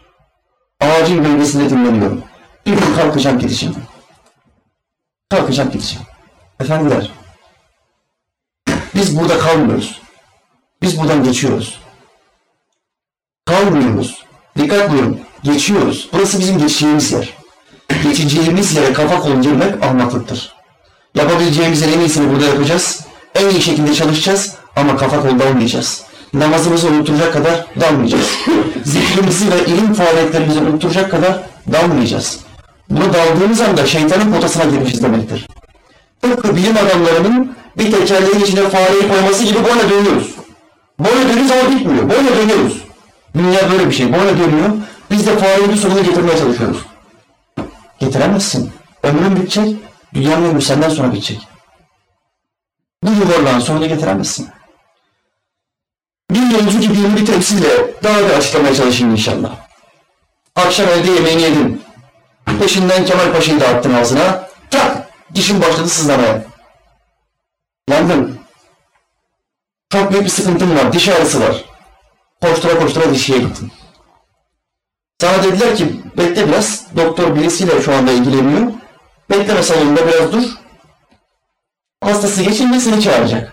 [0.81, 2.25] Ağacın gölgesinde dinleniyorum.
[2.67, 3.77] Bir gün kalkacağım gideceğim.
[5.31, 6.07] Kalkacağım gideceğim.
[6.61, 7.11] Efendiler,
[8.95, 10.01] biz burada kalmıyoruz.
[10.83, 11.81] Biz buradan geçiyoruz.
[13.45, 14.25] Kalmıyoruz.
[14.59, 15.21] Dikkat buyurun.
[15.47, 16.09] Geçiyoruz.
[16.13, 17.35] Burası bizim geçeceğimiz yer.
[18.03, 20.53] Geçeceğimiz yere kafa kol girmek ahmaklıktır.
[21.15, 23.01] Yapabileceğimizin en iyisini burada yapacağız.
[23.35, 26.03] En iyi şekilde çalışacağız ama kafa kol dalmayacağız.
[26.35, 28.27] Namazımızı unutturacak kadar dalmayacağız.
[28.85, 32.39] Zikrimizi ve ilim faaliyetlerimizi unutturacak kadar dalmayacağız.
[32.91, 35.47] Bunu daldığımız anda şeytanın potasına girmişiz demektir.
[36.23, 40.35] Tıpkı bilim adamlarının bir tekerleğin içine fareyi koyması gibi böyle dönüyoruz.
[41.01, 42.11] Böyle dönüyoruz ama bitmiyor.
[42.11, 42.83] Böyle dönüyoruz.
[43.35, 44.13] Dünya böyle bir şey.
[44.13, 44.71] Böyle dönüyor.
[45.11, 46.87] Biz de fareyi sonuna getirmeye çalışıyoruz.
[47.99, 48.73] Getiremezsin.
[49.03, 49.77] Ömrün bitecek.
[50.15, 51.49] Dünyanın ömrü senden sonra bitecek.
[53.03, 54.49] Bu yuvarlağın sonunu getiremezsin.
[56.31, 59.51] Bir yolcu gibi bir temsille daha da açıklamaya çalışayım inşallah.
[60.57, 61.83] Akşam evde yemeğini yedin.
[62.61, 64.49] Peşinden Kemal Paşa'yı da attın ağzına.
[64.71, 65.09] Tak!
[65.35, 66.45] Dişin başladı sızlamaya.
[67.91, 68.39] Yandın.
[69.93, 70.93] Çok büyük bir sıkıntın var.
[70.93, 71.65] Diş ağrısı var.
[72.43, 73.73] Koştura koştura dişiye gittin.
[75.21, 76.87] Sana dediler ki bekle biraz.
[76.97, 78.73] Doktor birisiyle şu anda ilgileniyor.
[79.31, 80.43] Bekleme salonunda biraz dur.
[82.05, 83.53] Hastası geçince seni çağıracak.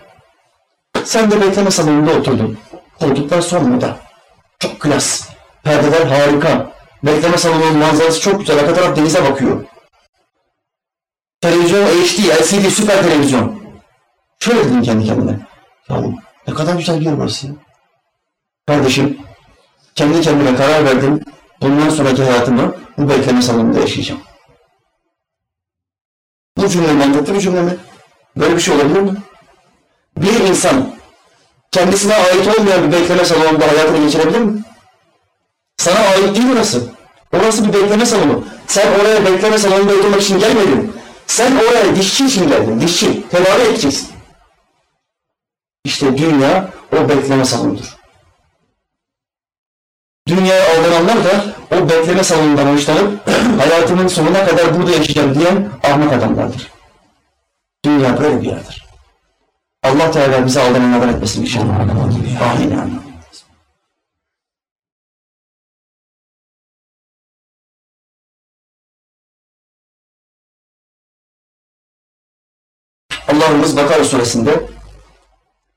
[1.04, 2.58] Sen de bekleme salonunda oturdun.
[3.00, 3.96] Koltuklar son moda.
[4.58, 5.28] Çok klas.
[5.64, 6.70] Perdeler harika.
[7.02, 8.58] Bekleme salonunun manzarası çok güzel.
[8.58, 9.64] Arka taraf denize bakıyor.
[11.40, 13.64] Televizyon HD, LCD, süper televizyon.
[14.40, 15.38] Şöyle dedim kendi kendime.
[15.88, 16.02] Ya
[16.48, 17.52] ne kadar güzel bir yer burası ya.
[18.66, 19.18] Kardeşim,
[19.94, 21.20] kendi kendime karar verdim.
[21.60, 24.20] Bundan sonraki hayatımı bu bekleme salonunda yaşayacağım.
[26.56, 27.76] Bu cümle mantıklı bir cümle mi?
[28.36, 29.16] Böyle bir şey olabilir mi?
[30.16, 30.94] Bir insan
[31.72, 34.62] kendisine ait olmayan bir bekleme salonunda hayatını geçirebilir mi?
[35.76, 36.90] Sana ait değil orası.
[37.32, 38.44] Orası bir bekleme salonu.
[38.66, 40.92] Sen oraya bekleme salonunda oturmak için gelmedin.
[41.26, 42.80] Sen oraya dişçi için geldin.
[42.80, 43.28] Dişçi.
[43.28, 44.08] Tedavi edeceksin.
[45.84, 47.93] İşte dünya o bekleme salonudur.
[50.28, 51.44] Dünyaya aldananlar da
[51.76, 56.72] o bekleme salonundan hoşlanıp hayatımın sonuna kadar burada yaşayacağım diyen ahmak adamlardır.
[57.84, 58.86] Dünya böyle bir yerdir.
[59.82, 61.80] Allah Teala bizi aldananlardan etmesin inşallah.
[61.80, 62.78] Amin.
[62.78, 63.00] Amin.
[73.28, 74.66] Allah'ımız Bakara suresinde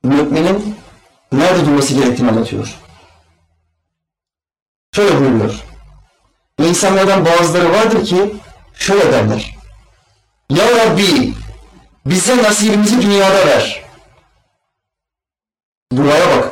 [0.03, 0.75] müminin
[1.31, 2.86] nerede durması gerektiğini anlatıyor.
[4.97, 5.63] Şöyle buyuruyor.
[6.59, 8.35] İnsanlardan bazıları vardır ki
[8.73, 9.55] şöyle derler.
[10.49, 11.33] Ya Rabbi
[12.05, 13.83] bize nasibimizi dünyada ver.
[15.95, 16.51] Duaya bak.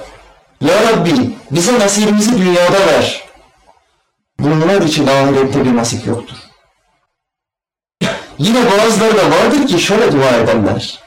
[0.61, 3.23] Ya Rabbi bize nasibimizi dünyada ver.
[4.39, 6.37] Bunlar için ahirette bir nasip yoktur.
[8.37, 10.99] Yine bazıları da vardır ki şöyle dua ederler.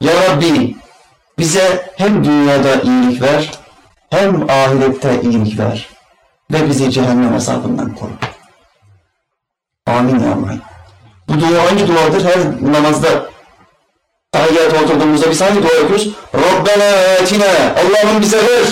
[0.00, 0.76] Ya Rabbi
[1.38, 3.50] bize hem dünyada iyilik ver
[4.10, 5.95] hem ahirette iyilik ver.
[6.52, 8.12] Ve bizi cehennem azabından koru.
[9.86, 10.60] Amin ya Rabbi.
[11.28, 12.24] Bu dua hangi duadır?
[12.24, 13.08] Her namazda
[14.32, 16.08] tahiyyata oturduğumuzda biz hangi dua yapıyoruz?
[16.34, 18.66] Rabbena atina Allah'ım bize ver.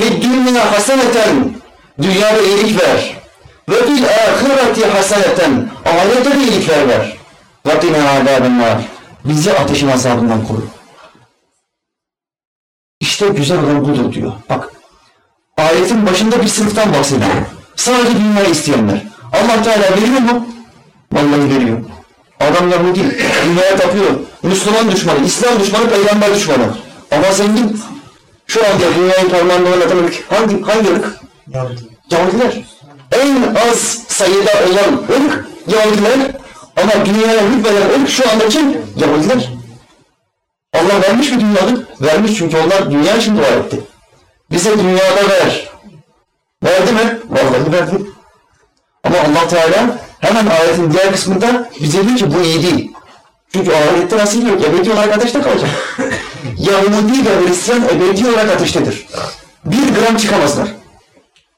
[0.00, 1.54] Fid dünya haseneten
[2.02, 3.16] dünyada iyilik ver.
[3.68, 7.16] Ve fil ahireti haseneten ahirette de iyilikler ver.
[7.66, 8.78] Ve qina azabennar
[9.24, 10.66] bizi ateşin azabından koru.
[13.00, 14.32] İşte güzel olan budur diyor.
[14.50, 14.79] Bak
[15.60, 17.30] ayetin başında bir sınıftan bahsediyor.
[17.76, 19.02] Sadece dünya isteyenler.
[19.32, 20.46] Allah Teala veriyor mu?
[21.12, 21.78] Vallahi veriyor.
[22.40, 24.10] Adam Yahudi, dünyaya tapıyor.
[24.42, 26.64] Müslüman düşmanı, İslam düşmanı, peygamber düşmanı.
[27.10, 27.80] Ama zengin.
[28.46, 30.24] Şu anda dünyayı parmağında oynatan ırk.
[30.30, 31.20] Hangi, hangi ırk?
[32.10, 32.62] Yahudiler.
[33.12, 36.18] En az sayıda olan ırk Yahudiler.
[36.76, 38.78] Ama dünyaya hükmeden ırk şu anda kim?
[38.96, 39.48] Yahudiler.
[40.74, 41.86] Allah vermiş mi dünyanın?
[42.00, 43.80] Vermiş çünkü onlar dünya için dua etti.
[44.50, 45.68] Bize dünyada ver.
[46.64, 47.18] Verdi mi?
[47.28, 47.94] Vallahi verdi.
[49.04, 52.92] Ama Allah Teala hemen ayetin diğer kısmında bize diyor ki bu iyi değil.
[53.52, 54.64] Çünkü ahirette nasıl yok?
[54.64, 55.70] Ebedi olarak ateşte kalacak.
[56.56, 59.06] Yahudi ve Hristiyan ebedi olarak ateştedir.
[59.64, 60.68] Bir gram çıkamazlar.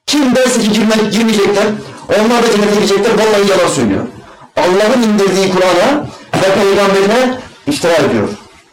[0.07, 1.65] Kim derse ki girmek, girmeyecekler,
[2.09, 4.07] onlar da cennete girecekler, vallahi yalan söylüyor.
[4.57, 8.29] Allah'ın indirdiği Kur'an'a ve peygamberine iftira ediyor.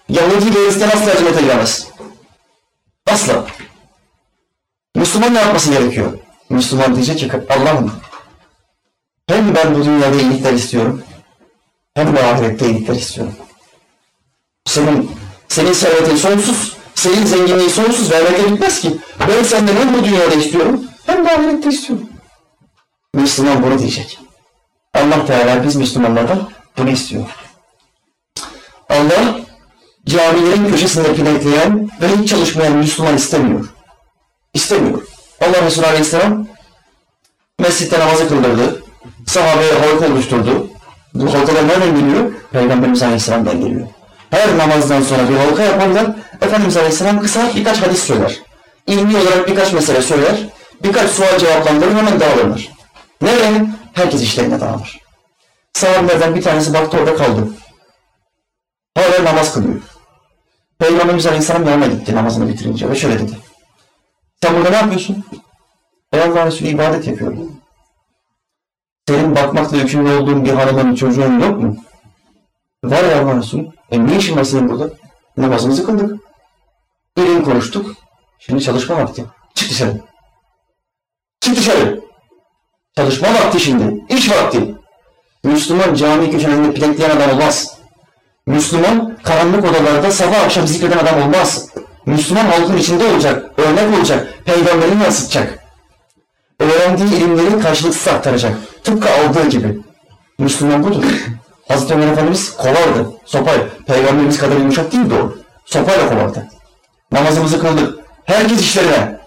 [0.09, 1.87] Yahudi ve Hristiyan asla cennete giremez.
[3.11, 3.45] Asla.
[4.95, 6.19] Müslüman ne yapması gerekiyor?
[6.49, 7.91] Müslüman diyecek ki Allah'ım
[9.27, 11.03] hem ben bu dünyada iyilikler istiyorum
[11.93, 13.33] hem de ahirette iyilikler istiyorum.
[14.65, 15.11] Senin
[15.47, 18.97] senin servetin sonsuz, senin zenginliğin sonsuz vermekle bitmez ki.
[19.19, 22.09] Ben senden hem bu dünyada istiyorum hem de ahirette istiyorum.
[23.13, 24.19] Müslüman bunu diyecek.
[24.93, 27.25] Allah Teala biz Müslümanlardan bunu istiyor.
[28.89, 29.39] Allah
[30.05, 33.69] camilerin köşesinde pinekleyen ve hiç çalışmayan Müslüman istemiyor.
[34.53, 35.01] İstemiyor.
[35.41, 36.47] Allah Resulü Aleyhisselam
[37.59, 38.83] mescitte namazı kıldırdı.
[39.27, 40.67] Sahabeye halka oluşturdu.
[41.13, 42.31] Bu halkalar nereden geliyor?
[42.51, 43.87] Peygamberimiz Aleyhisselam'dan geliyor.
[44.29, 46.07] Her namazdan sonra bir halka yaparlar.
[46.41, 48.39] Efendimiz Aleyhisselam kısa birkaç hadis söyler.
[48.87, 50.35] İlmi olarak birkaç mesele söyler.
[50.83, 52.69] Birkaç sual cevaplandırır hemen dağılırlar.
[53.21, 53.65] Nereye?
[53.93, 54.99] Herkes işlerine dağılır.
[55.73, 57.47] Sahabelerden bir tanesi baktı orada kaldı.
[58.97, 59.81] Hala namaz kılıyor.
[60.79, 63.48] Peygamberimiz Aleyhisselam yanına gitti namazını bitirince ve şöyle dedi.
[64.43, 65.25] Sen burada ne yapıyorsun?
[66.13, 67.51] Ey Allah Resulü ibadet yapıyorum.
[69.07, 71.77] Senin bakmakla yükümlü olduğun bir hanımın çocuğun yok mu?
[72.83, 73.67] Var ya Allah Resulü.
[73.91, 74.89] E ne işin var senin burada?
[75.37, 76.21] Namazımızı kıldık.
[77.17, 77.95] İlim konuştuk.
[78.39, 79.25] Şimdi çalışma vakti.
[79.55, 80.01] Çık dışarı.
[81.41, 82.01] Çık dışarı.
[82.95, 84.05] Çalışma vakti şimdi.
[84.09, 84.75] İş vakti.
[85.43, 87.77] Müslüman cami köşelerinde plankleyen adam olmaz.
[88.47, 91.69] Müslüman karanlık odalarda sabah akşam zikreden adam olmaz.
[92.05, 95.59] Müslüman halkın içinde olacak, örnek olacak, peygamberini yansıtacak.
[96.59, 98.57] Öğrendiği ilimleri karşılıksız aktaracak.
[98.83, 99.79] Tıpkı aldığı gibi.
[100.37, 101.03] Müslüman budur.
[101.67, 103.11] Hazreti Ömer Efendimiz kovardı.
[103.25, 103.65] Sopayla.
[103.87, 105.33] Peygamberimiz kadar yumuşak değildi o.
[105.65, 106.47] Sopayla kovardı.
[107.11, 107.99] Namazımızı kıldık.
[108.25, 109.19] Herkes işlerine.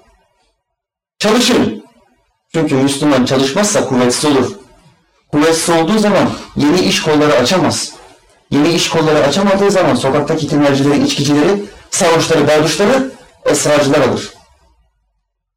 [1.18, 1.84] Çalışın.
[2.54, 4.52] Çünkü Müslüman çalışmazsa kuvvetsiz olur.
[5.32, 7.92] Kuvvetsiz olduğu zaman yeni iş kolları açamaz.
[8.52, 13.10] Yeni iş kolları açamadığı zaman sokaktaki tinercileri, içkicileri, sarhoşları, berduşları
[13.44, 14.30] esrarcılar alır.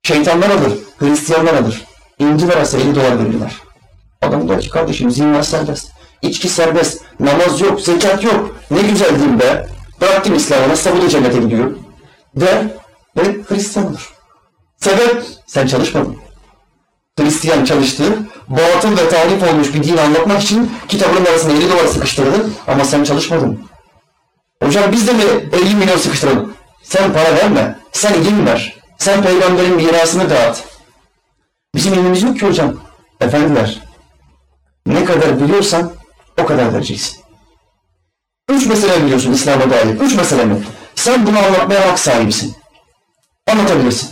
[0.03, 1.85] Şeytanlar alır, Hristiyanlar alır.
[2.19, 3.55] İnci verse 50 dolar verirler.
[4.21, 8.55] Adam der ki kardeşim zina serbest, içki serbest, namaz yok, zekat yok.
[8.71, 9.67] Ne güzel din be.
[10.01, 11.75] Bıraktım İslam'ı, nasıl bu da cennete gidiyor.
[12.35, 12.63] Der
[13.17, 14.13] ve Hristiyan olur.
[14.77, 16.24] Sebep sen çalışmadın.
[17.19, 18.03] Hristiyan çalıştı,
[18.47, 23.03] batıl ve tarif olmuş bir din anlatmak için kitabının arasına 50 dolar sıkıştırdı ama sen
[23.03, 23.59] çalışmadın.
[24.63, 25.23] Hocam biz de mi
[25.53, 26.53] 50 milyon sıkıştıralım?
[26.83, 28.75] Sen para verme, sen ilim ver.
[28.97, 30.63] Sen peygamberin mirasını dağıt.
[31.75, 32.75] Bizim ilmimiz yok ki hocam.
[33.21, 33.81] Efendiler,
[34.85, 35.91] ne kadar biliyorsan
[36.41, 37.19] o kadar vereceksin.
[38.49, 39.87] Üç mesele biliyorsun İslam'a dair.
[39.87, 40.63] Üç mesele mi?
[40.95, 42.55] Sen bunu anlatmaya hak sahibisin.
[43.51, 44.09] Anlatabilirsin.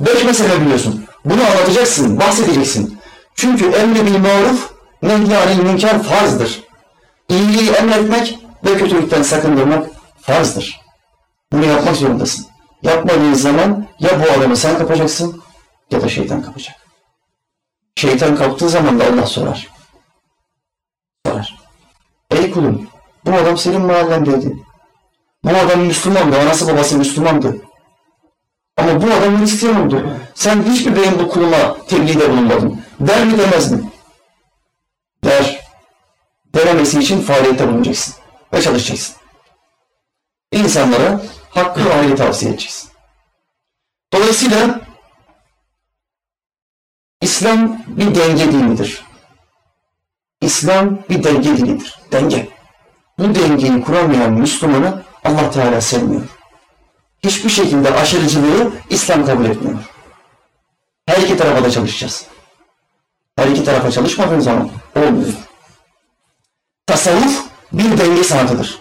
[0.00, 1.04] Beş mesele biliyorsun.
[1.24, 2.98] Bunu anlatacaksın, bahsedeceksin.
[3.34, 6.64] Çünkü emri bil maruf, nehyanil münker farzdır.
[7.28, 9.86] İyiliği emretmek ve kötülükten sakındırmak
[10.20, 10.80] farzdır.
[11.52, 12.46] Bunu yapmak zorundasın.
[12.82, 15.42] Yapmadığın zaman ya bu adamı sen kapacaksın
[15.90, 16.76] ya da şeytan kapacak.
[17.96, 19.68] Şeytan kaptığı zaman da Allah sorar.
[21.26, 21.56] Sorar.
[22.30, 22.88] Ey kulum,
[23.26, 24.56] bu adam senin mahallendeydi.
[25.44, 27.56] Bu adam Müslümandı, anası babası Müslümandı.
[28.76, 30.16] Ama bu adam Hristiyan oldu.
[30.34, 32.82] Sen hiçbir benim bu kuluma tebliğde bulunmadın.
[33.00, 33.90] Der mi demez mi?
[35.24, 35.60] Der.
[36.54, 38.14] Denemesi için faaliyette bulunacaksın.
[38.52, 39.16] Ve çalışacaksın.
[40.52, 42.90] İnsanlara hakkı ve hayli tavsiye edeceksin.
[44.12, 44.80] Dolayısıyla
[47.20, 49.04] İslam bir denge dinidir.
[50.40, 51.98] İslam bir denge dinidir.
[52.12, 52.48] Denge.
[53.18, 56.39] Bu dengeyi kuramayan Müslümanı Allah Teala sevmiyor.
[57.24, 59.78] Hiçbir şekilde aşırıcılığı İslam kabul etmiyor.
[61.06, 62.26] Her iki tarafa da çalışacağız.
[63.36, 65.32] Her iki tarafa çalışmadığın zaman olmuyor.
[66.86, 68.78] Tasavvuf bir denge sanatıdır.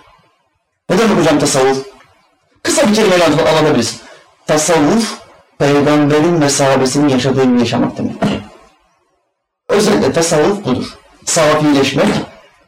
[0.89, 1.87] Ne demek hocam tasavvuf?
[2.63, 4.01] Kısa bir kelimeyle alabiliriz.
[4.47, 5.19] Tasavvuf,
[5.59, 8.29] peygamberin ve sahabesinin yaşadığı gibi yaşamak demektir.
[9.69, 10.85] Özellikle tasavvuf budur.
[11.25, 12.07] Safileşmek,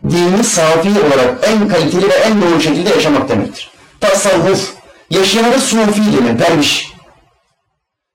[0.09, 3.71] dini safi olarak en kaliteli ve en doğru şekilde yaşamak demektir.
[4.01, 4.73] Tasavvuf,
[5.11, 6.91] yaşayana da sufi denir, derviş.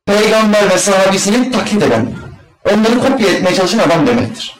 [0.06, 2.14] Peygamber ve sahabesini taklit eden,
[2.64, 4.56] onları kopya etmeye çalışan adam demektir.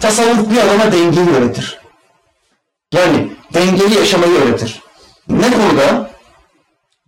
[0.00, 1.80] Tasavvuf bir adama dengeyi öğretir.
[2.94, 4.80] Yani dengeli yaşamayı öğretir.
[5.28, 6.10] Ne konuda?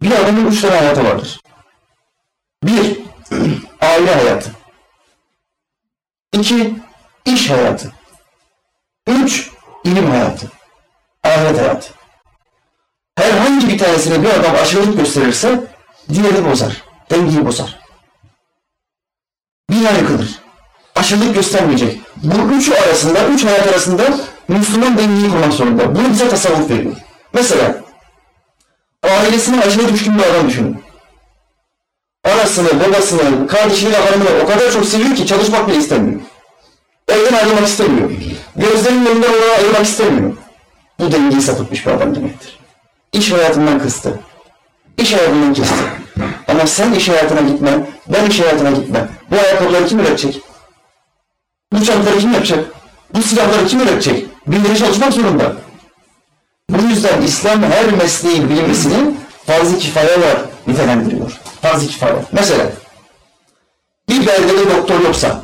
[0.03, 1.41] Bir adamın üç tane hayatı vardır.
[2.65, 2.99] Bir,
[3.81, 4.51] aile hayatı.
[6.33, 6.75] İki,
[7.25, 7.93] iş hayatı.
[9.07, 9.51] Üç,
[9.85, 10.47] ilim hayatı.
[11.25, 11.94] Ahiret hayatı.
[13.25, 15.61] Herhangi bir tanesine bir adam aşırılık gösterirse
[16.09, 16.83] diğeri bozar.
[17.11, 17.81] Dengeyi bozar.
[19.71, 20.39] Bina yıkılır.
[20.97, 22.01] Aşırılık göstermeyecek.
[22.17, 24.03] Bu üçü arasında, üç hayat arasında
[24.49, 25.95] Müslüman dengeyi kurmak zorunda.
[25.95, 26.97] Bunu bize tasavvuf veriyor.
[27.33, 27.77] Mesela
[29.03, 30.85] ailesine aşırı düşkün bir adam düşünün.
[32.25, 36.21] Anasını, babasını, kardeşini hanımını o kadar çok seviyor ki çalışmak bile istemiyor.
[37.09, 38.11] Evden ayrılmak istemiyor.
[38.57, 40.33] Gözlerinin önünden ona ayırmak istemiyor.
[40.99, 42.64] Bu dengeyi sapıtmış bir adam demektir.
[43.15, 44.21] İş hayatından kıstı.
[44.99, 45.85] İş hayatından kesti.
[46.49, 49.09] Ama sen iş hayatına gitmen, ben iş hayatına gitmem.
[49.31, 50.41] Bu ayakkabıları kim üretecek?
[51.73, 52.65] Bu çantaları kim yapacak?
[53.15, 54.27] Bu silahları kim üretecek?
[54.47, 55.53] Birileri çalışmak zorunda.
[56.71, 59.15] Bu yüzden İslam her mesleğin bilmesini
[59.47, 61.41] farz-ı kifaya var nitelendiriyor.
[61.63, 62.17] Farz-ı kifaya.
[62.33, 62.67] Mesela
[64.09, 65.43] bir beldede doktor yoksa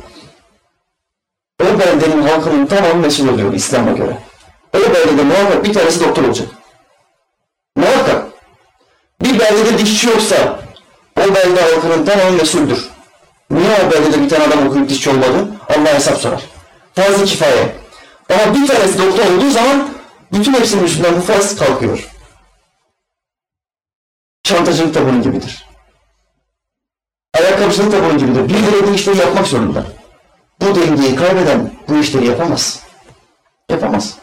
[1.61, 4.17] o beldenin halkının tamamı mesul oluyor İslam'a göre.
[4.75, 6.47] O beldede muhakkak bir tanesi doktor olacak.
[7.75, 8.25] Muhakkak.
[9.21, 10.59] Bir beldede dişçi yoksa
[11.19, 12.89] o belde halkının tamamı mesuldür.
[13.51, 15.47] Niye o beldede bir tane adam okuyup dişçi olmadı?
[15.69, 16.41] Allah hesap sorar.
[16.95, 17.75] Farz-ı kifaye.
[18.29, 19.89] Ama bir tanesi doktor olduğu zaman
[20.33, 22.09] bütün hepsinin üstünden bu farz kalkıyor.
[24.43, 25.67] Çantacılık da bunun gibidir.
[27.33, 28.49] Ayakkabıcılık da bunun gibidir.
[28.49, 29.85] Birileri bu işleri yapmak zorunda.
[30.61, 32.79] Bu dengeyi kaybeden bu işleri yapamaz.
[33.69, 34.15] Yapamaz.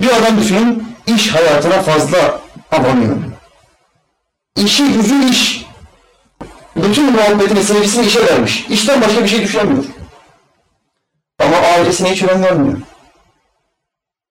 [0.00, 2.40] Bir adam düşünün, iş hayatına fazla
[2.72, 3.16] abanıyor.
[4.56, 5.66] İşi gücü iş.
[6.76, 8.66] Bütün muhabbetini, sevgisini işe vermiş.
[8.70, 9.84] İşten başka bir şey düşünemiyor.
[11.40, 12.78] Ama ailesine hiç önem vermiyor.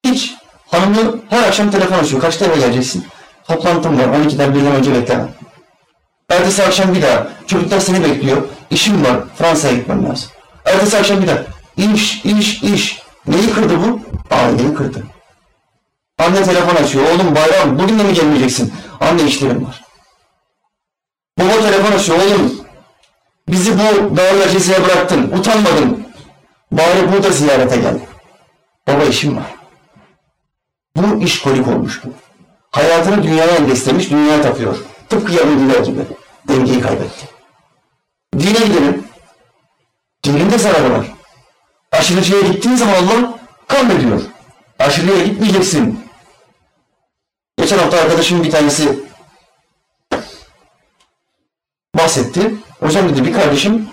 [0.06, 0.34] Hiç.
[0.71, 2.21] Hanımı her akşam telefon açıyor.
[2.21, 3.06] Kaçta eve geleceksin?
[3.48, 4.04] Toplantım var.
[4.04, 5.26] 12'den birden önce bekleme.
[6.30, 7.28] Ertesi akşam bir daha.
[7.48, 8.41] Çocuklar seni bekliyor.
[8.69, 9.17] İşim var.
[9.38, 10.30] Fransa'ya gitmem lazım.
[10.65, 11.38] Ertesi akşam bir daha.
[11.78, 13.02] İş, iş, iş.
[13.28, 14.00] Neyi kırdı bu?
[14.36, 15.04] Aileyi kırdı.
[16.19, 17.06] Anne telefon açıyor.
[17.06, 17.80] Oğlum bayram.
[17.80, 18.73] Bugün de mi gelmeyeceksin?
[18.99, 19.84] Anne işlerim var.
[21.39, 22.17] Baba telefon açıyor.
[22.19, 22.62] Oğlum
[23.47, 25.32] bizi bu dağlar cezaya bıraktın.
[25.32, 26.06] Utanmadın.
[26.71, 27.99] Bari burada ziyarete gel.
[28.88, 29.56] Baba işim var.
[30.95, 32.10] Bu iş kolik olmuş bu.
[32.71, 34.78] Hayatını dünyaya endeslemiş, dünyaya tapıyor.
[35.10, 36.01] Tıpkı Yahudiler gibi.
[36.47, 37.28] Dengeyi kaybetti.
[38.39, 39.04] Dine gidelim.
[40.23, 41.06] Dinin de zararı var.
[41.91, 44.21] Aşırıcıya gittiğin zaman Allah kan ediyor.
[44.80, 46.05] Aşırıya gitmeyeceksin.
[47.65, 48.99] Geçen hafta arkadaşım bir tanesi
[51.97, 52.56] bahsetti.
[52.80, 53.89] Hocam dedi bir kardeşim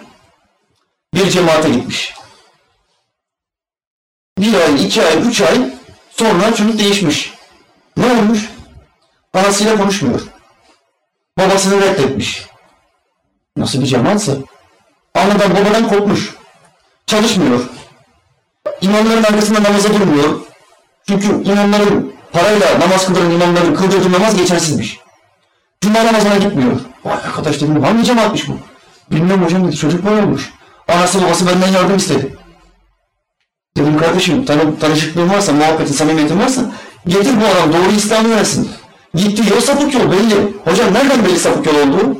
[1.14, 2.14] bir cemaate gitmiş.
[4.38, 5.74] Bir ay, iki ay, üç ay
[6.10, 7.34] sonra çocuk değişmiş.
[7.96, 8.50] Ne olmuş?
[9.34, 10.20] Anasıyla konuşmuyor.
[11.38, 12.46] Babasını reddetmiş.
[13.56, 14.36] Nasıl bir cemaatse?
[15.14, 16.34] Anadan babadan kopmuş.
[17.06, 17.60] Çalışmıyor.
[18.80, 20.40] İmamların arkasında namaza durmuyor.
[21.08, 25.00] Çünkü imamların parayla namaz kıldıran imamların kıldırdığı namaz geçersizmiş.
[25.80, 26.80] Cuma namazına gitmiyor.
[27.04, 28.58] Vay arkadaş dedim hangi cemaatmiş bu?
[29.10, 30.50] Bilmiyorum hocam dedi çocuk böyle olmuş.
[30.88, 32.36] Anası babası benden yardım istedi.
[33.76, 36.62] Dedim kardeşim tanı, tanışıklığın varsa, muhabbetin, samimiyetin varsa
[37.06, 38.70] getir bu adam doğru İslam'ı öğrensin.
[39.14, 40.54] Gittiği yol sapık yol belli.
[40.64, 42.18] Hocam nereden belli sapık yol olduğu?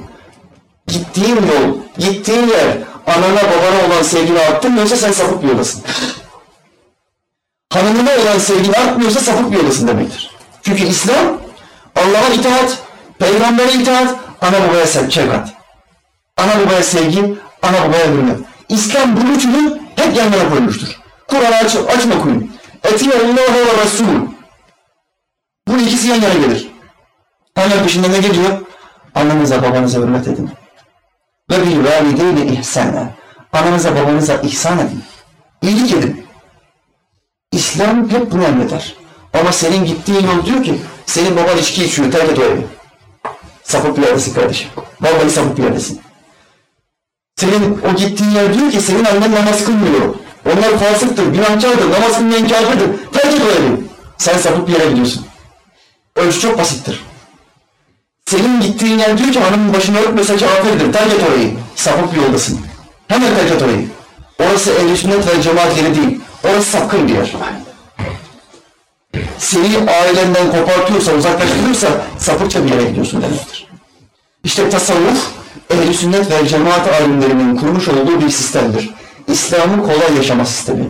[0.87, 5.83] Gittiğin yol, gittiğin yer anana babana olan sevgini arttırmıyorsa sen sapık yoldasın.
[7.73, 10.31] Hanımına olan sevgini artmıyorsa sapık bir yoldasın demektir.
[10.63, 11.39] Çünkü İslam
[11.97, 12.79] Allah'a itaat,
[13.19, 15.49] peygambere itaat, ana babaya şefkat.
[16.37, 18.39] Ana babaya sevgi, ana babaya hürmet.
[18.69, 20.89] İslam bu üçünü hep yan yana koymuştur.
[21.29, 22.53] Kur'an'ı aç, açın okuyun.
[22.85, 24.07] Etiyallahu ve Resul.
[25.69, 26.69] Bu ikisi yan yana gelir.
[27.55, 28.51] Hemen peşinde ne geliyor?
[29.15, 30.51] Annenize babanıza hürmet edin.
[31.51, 33.11] Ve bil valideyni ihsana.
[33.53, 35.03] Ananıza babanıza ihsan edin.
[35.63, 36.22] İyilik edin.
[37.53, 38.95] İslam hep bunu emreder.
[39.41, 42.67] Ama senin gittiğin yol diyor ki senin baban içki içiyor terk et o evi.
[43.63, 44.69] Sapık bir yerdesin kardeşim.
[45.01, 46.01] Vallahi sapık bir yerdesin.
[47.37, 50.15] Senin o gittiğin yer diyor ki senin annen namaz kılmıyor.
[50.47, 52.89] Onlar fasıktır, günahkardır, namaz kılmayan kafirdir.
[53.13, 53.81] Terk et o evi.
[54.19, 55.27] Sen sapık bir yere gidiyorsun.
[56.17, 57.03] Ölçü çok basittir.
[58.27, 60.93] Senin gittiğin yer diyor ki hanımın başını örtmese kafirdir.
[60.93, 61.51] Terk et orayı.
[61.77, 62.61] Sapık bir yoldasın.
[63.09, 63.89] Hemen terk et orayı.
[64.41, 66.21] Orası ehl sünnet ve cemaat yeri değil.
[66.43, 67.33] Sapkın bir yer.
[69.39, 71.89] Seni ailenden kopartıyorsa, uzaklaştırıyorsa
[72.19, 73.67] sapıkça bir yere gidiyorsun demektir.
[74.45, 75.31] İşte tasavvuf,
[75.71, 78.91] ehl sünnet ve cemaat alimlerinin kurmuş olduğu bir sistemdir.
[79.29, 80.85] İslam'ın kolay yaşama sistemi.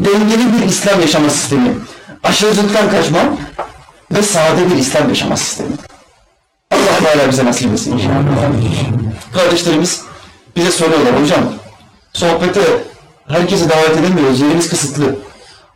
[0.00, 1.74] Dengeli bir İslam yaşama sistemi.
[2.24, 3.18] Aşırılıktan kaçma
[4.10, 5.70] ve sade bir İslam yaşama sistemi.
[6.70, 8.14] Allah Teala bize nasip etsin inşallah.
[9.34, 10.02] Kardeşlerimiz
[10.56, 11.40] bize soruyorlar hocam.
[12.12, 12.60] Sohbete
[13.28, 14.40] herkesi davet edemiyoruz.
[14.40, 15.18] Yerimiz kısıtlı.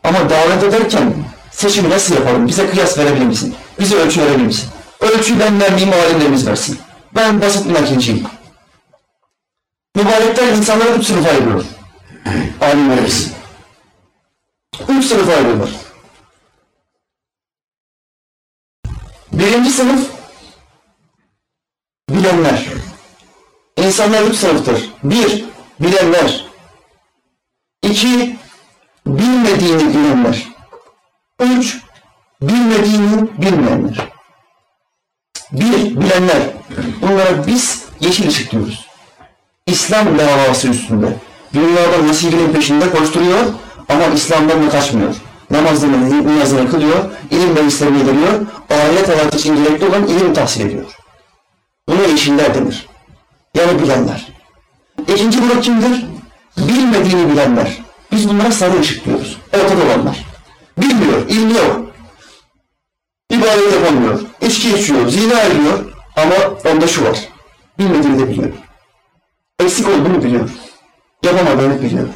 [0.04, 1.14] Ama davet ederken
[1.50, 2.48] seçimi nasıl yapalım?
[2.48, 3.54] Bize kıyas verebilir misin?
[3.80, 4.68] Bize ölçü verebilir misin?
[5.00, 6.78] Ölçüyü ben vermeyeyim, alimlerimiz versin.
[7.14, 8.26] Ben basit bir nakinciyim.
[9.96, 11.64] Mübarekler insanları üç sınıfa ayırıyor.
[12.60, 13.30] Alimlerimiz.
[14.88, 15.70] Üç sınıfa ayırıyorlar.
[19.32, 20.10] Birinci sınıf
[22.10, 22.66] bilenler.
[23.76, 24.90] İnsanlar üç sınıftır.
[25.04, 25.44] Bir,
[25.80, 26.51] bilenler.
[27.82, 28.36] İki,
[29.06, 30.48] bilmediğini bilenler.
[31.40, 31.78] Üç,
[32.42, 34.08] bilmediğini bilmeyenler.
[35.52, 36.42] Bir, bilenler.
[37.02, 38.86] Bunlara biz yeşil ışık diyoruz.
[39.66, 41.16] İslam davası üstünde.
[41.54, 43.46] Dünyada nasibinin peşinde koşturuyor
[43.88, 45.14] ama İslam'dan da kaçmıyor.
[45.50, 50.96] Namazını, niyazını kılıyor, ilim meclislerine geliyor, ahiret hayatı için gerekli olan ilim tahsil ediyor.
[51.88, 52.86] Buna yeşiller denir.
[53.54, 54.28] Yani bilenler.
[55.08, 56.11] İkinci grup kimdir?
[56.58, 57.82] Bilmediğini bilenler.
[58.12, 59.38] Biz bunlara sarı ışık diyoruz.
[59.54, 60.26] Ortada olanlar.
[60.78, 61.86] Bilmiyor, ilmi yok.
[63.30, 66.34] İbadet yapamıyor, içki içiyor, zina ediyor ama
[66.72, 67.18] onda şu var.
[67.78, 68.52] Bilmediğini de biliyor.
[69.58, 70.50] Eksik olduğunu biliyor.
[71.22, 72.08] Yapamadığını biliyor.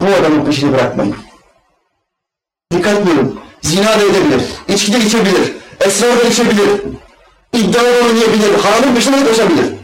[0.00, 1.16] Bu adamın peşini bırakmayın.
[2.72, 3.40] Dikkatli olun.
[3.62, 6.68] Zina da edebilir, içki de içebilir, esrar da içebilir,
[7.52, 9.79] iddia oynayabilir, haramın peşine de koşabilir.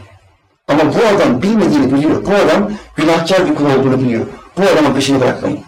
[0.67, 2.25] Ama bu adam bilmediğini biliyor.
[2.25, 4.25] Bu adam günahkar bir kul olduğunu biliyor.
[4.57, 5.59] Bu adamın peşini bırakmayın.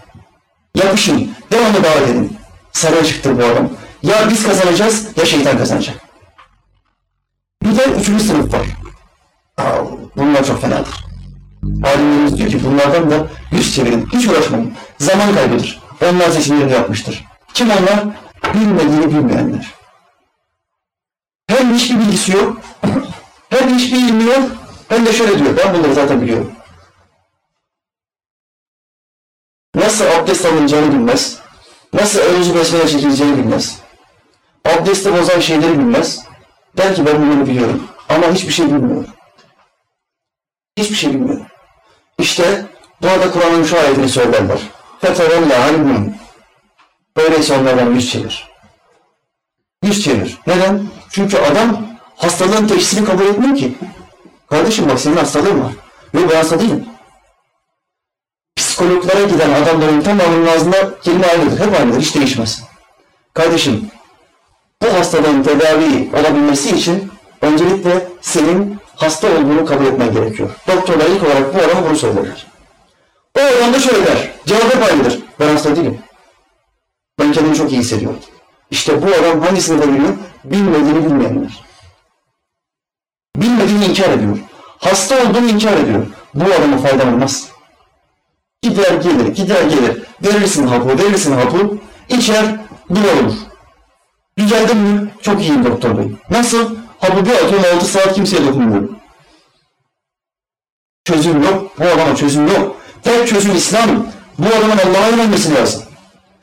[0.76, 2.38] Yapışın, devamlı davet edin.
[2.72, 3.70] Sarı ışıktır bu adam.
[4.04, 5.95] Ya biz kazanacağız ya şeytan kazanacak.
[7.64, 8.66] Bir de üçüncü sınıf var.
[9.58, 9.84] Aa,
[10.18, 11.06] bunlar çok fenadır.
[11.84, 14.74] Alimlerimiz diyor ki bunlardan da yüz çevirin, hiç uğraşmayın.
[15.00, 15.82] Zaman kaybıdır.
[16.04, 17.26] Onlar seçimlerini yapmıştır.
[17.54, 18.04] Kim onlar?
[18.54, 19.74] Bilmediğini bilmeyenler.
[21.47, 22.58] Hem hiçbir bilgisi yok,
[23.50, 24.52] hem hiçbir ilmi yok,
[24.89, 26.53] hem de şöyle diyor, ben bunları zaten biliyorum.
[29.75, 31.39] Nasıl abdest alınacağını bilmez,
[31.93, 33.79] nasıl evzi besmele çekileceğini bilmez,
[34.65, 36.21] abdesti bozan şeyleri bilmez,
[36.77, 39.05] der ki ben bunları biliyorum ama hiçbir şey bilmiyor.
[40.79, 41.41] Hiçbir şey bilmiyor.
[42.19, 42.67] İşte
[43.03, 44.59] burada Kur'an'ın şu ayetini söylerler.
[45.03, 46.12] فَتَوَلَّ عَنْهُمْ
[47.17, 48.49] Öyleyse onlardan yüz çevir.
[49.83, 50.39] Yüz çevir.
[50.47, 50.87] Neden?
[51.11, 51.87] Çünkü adam
[52.17, 53.75] hastalığın teşhisini kabul etmiyor ki.
[54.50, 55.72] Kardeşim bak senin hastalığın var.
[56.14, 56.86] Yok ben hasta değilim.
[58.56, 61.60] Psikologlara giden adamların tamamının ağzında kelime aynıdır.
[61.60, 62.02] Hep aynıdır.
[62.02, 62.64] Hiç değişmez.
[63.34, 63.91] Kardeşim
[64.82, 70.50] bu hastalığın tedavi olabilmesi için öncelikle senin hasta olduğunu kabul etmen gerekiyor.
[70.68, 72.47] Doktorlar ilk olarak bu adama bunu söylerler.
[73.38, 74.32] O adam da şöyle der.
[74.45, 75.20] Cevap aynıdır.
[75.39, 76.00] Ben hasta değilim.
[77.20, 78.20] Ben kendimi çok iyi hissediyorum.
[78.72, 80.14] İşte bu adam hangisini de biliyor?
[80.43, 81.69] Bilmediğini bilmeyenler.
[83.42, 84.38] Bilmediğini inkar ediyor.
[84.78, 86.06] Hasta olduğunu inkar ediyor.
[86.34, 87.48] Bu adama fayda olmaz.
[88.62, 90.04] Gider gelir, gider gelir.
[90.24, 91.78] Verirsin hapı, verirsin hapı.
[92.10, 92.46] içer,
[92.90, 93.34] bir olur.
[94.38, 95.10] Düzeldin mi?
[95.22, 96.12] Çok iyiyim doktor bey.
[96.30, 96.76] Nasıl?
[97.00, 98.96] Hapı bir atıyorum 6 saat kimseye dokunmuyorum.
[101.06, 101.80] Çözüm yok.
[101.80, 102.76] Bu adama çözüm yok.
[103.04, 104.08] Tek çözüm İslam.
[104.38, 105.84] Bu adamın Allah'a inanması lazım.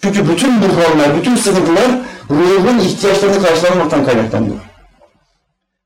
[0.03, 1.87] Çünkü bütün buhranlar, bütün sıkıntılar
[2.31, 4.66] ruhun ihtiyaçlarını karşılamaktan kaynaklanıyor.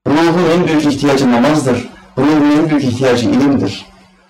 [0.06, 1.88] Ruhun en büyük ihtiyacı namazdır.
[2.18, 3.86] Ruhun en büyük ihtiyacı ilimdir.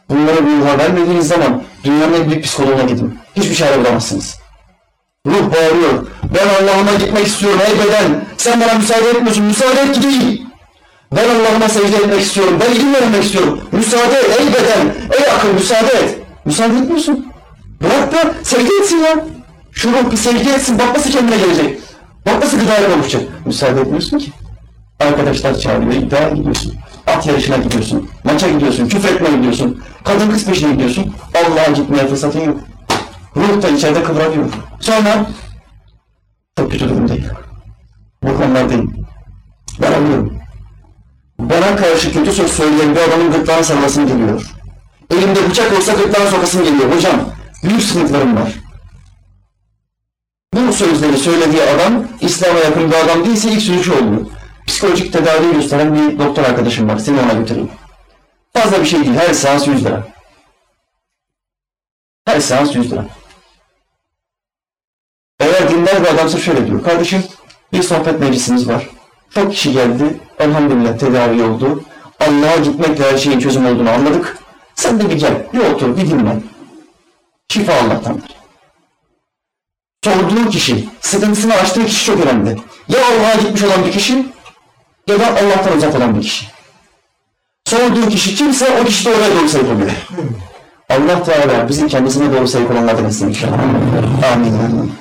[0.09, 3.19] Bunları ruha vermediğiniz zaman dünyanın en büyük psikoloğuna gidin.
[3.37, 4.39] Hiçbir çare bulamazsınız.
[5.27, 6.07] Ruh bağırıyor.
[6.35, 8.25] Ben Allah'ıma gitmek istiyorum ey beden.
[8.37, 9.45] Sen bana müsaade etmiyorsun.
[9.45, 10.41] Müsaade et gideyim.
[11.17, 12.59] Ben Allah'ıma secde etmek istiyorum.
[12.61, 13.61] Ben ilim vermek istiyorum.
[13.73, 14.95] Müsaade et ey beden.
[15.19, 16.19] Ey akıl müsaade et.
[16.45, 17.27] Müsaade etmiyorsun.
[17.83, 19.25] Bırak da secde etsin ya.
[19.73, 20.79] Şu ruh bir secde etsin.
[20.79, 21.81] Bak nasıl kendine gelecek.
[22.27, 23.47] Bak nasıl gıdaya kavuşacak.
[23.47, 24.33] Müsaade etmiyorsun ki.
[25.01, 25.93] Arkadaşlar çağırıyor.
[25.93, 26.75] iddiaya gidiyorsun.
[27.07, 31.15] At yarışına gidiyorsun, maça gidiyorsun, küfretmeye gidiyorsun, kadın kız peşine gidiyorsun.
[31.35, 32.61] Allah'a gitmeye fırsatın yok.
[33.37, 34.45] Ruh da içeride kıvranıyor.
[34.81, 35.27] Sonra
[36.59, 37.25] çok kötü durumdayım.
[38.23, 39.07] Bu konulardayım.
[39.83, 40.39] Ben anlıyorum.
[41.39, 44.51] Bana karşı kötü söz söyleyen bir adamın gırtlağına sarılasım geliyor.
[45.11, 46.97] Elimde bıçak olsa gırtlağına sokasım geliyor.
[46.97, 47.21] Hocam,
[47.65, 48.53] büyük sıkıntılarım var.
[50.55, 54.27] Bu sözleri söylediği adam, İslam'a yakın bir adam değilse ilk sürücü oluyor.
[54.71, 56.99] Psikolojik tedavi gösteren bir doktor arkadaşım var.
[56.99, 57.71] Seni ona götüreyim.
[58.53, 59.15] Fazla bir şey değil.
[59.15, 60.07] Her seans 100 lira.
[62.25, 63.07] Her seans 100 lira.
[65.41, 66.85] Eğer dindar bir adamsa şöyle diyor.
[66.85, 67.25] Kardeşim
[67.73, 68.89] bir sohbet meclisimiz var.
[69.35, 70.21] Çok kişi geldi.
[70.39, 71.85] Elhamdülillah tedavi oldu.
[72.21, 74.39] Allah'a gitmekle her şeyin çözüm olduğunu anladık.
[74.75, 75.47] Sen de bir gel.
[75.53, 76.37] Bir otur, bir dinle.
[77.49, 78.37] Şifa Allah'tandır.
[80.05, 82.51] Sorduğu kişi, sıkıntısını açtığı kişi çok önemli.
[82.89, 84.27] Ya Allah'a gitmiş olan bir kişi
[85.19, 86.47] da Allah'tan uzak olan bir kişi.
[87.67, 89.91] Sorduğu kişi kimse o kişi de oraya doğru sevk oluyor.
[90.89, 93.59] Allah Teala bizi kendisine doğru sevk olanlardan etsin inşallah.
[94.33, 94.55] Amin.
[94.59, 94.93] Amin.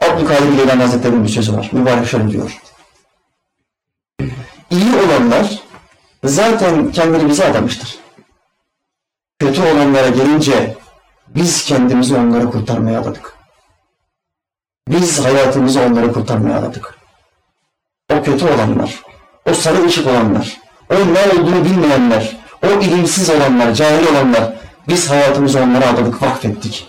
[0.00, 1.70] Abdülkadir Geylani Hazretleri'nin bir sözü var.
[1.72, 2.58] Mübarek şöyle diyor.
[4.70, 5.58] İyi olanlar
[6.24, 7.98] zaten kendini bize adamıştır.
[9.38, 10.76] Kötü olanlara gelince
[11.28, 13.34] biz kendimizi onları kurtarmaya adadık.
[14.88, 16.98] Biz hayatımızı onları kurtarmaya adadık.
[18.12, 19.02] O kötü olanlar,
[19.50, 24.52] o sarı ışık olanlar, o ne olduğunu bilmeyenler, o ilimsiz olanlar, cahil olanlar,
[24.88, 26.88] biz hayatımızı onlara adadık, vakfettik.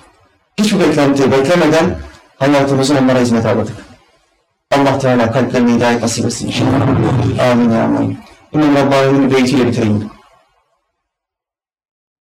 [0.58, 2.00] Hiçbir beklenti beklemeden
[2.40, 3.76] hayatımızı onlara hizmet adadık.
[4.72, 6.82] Allah Teala kalplerine hidayet nasip etsin inşallah.
[7.52, 8.20] Amin ya amin.
[8.54, 10.12] İmam Rabbani'nin beytiyle bitireyim.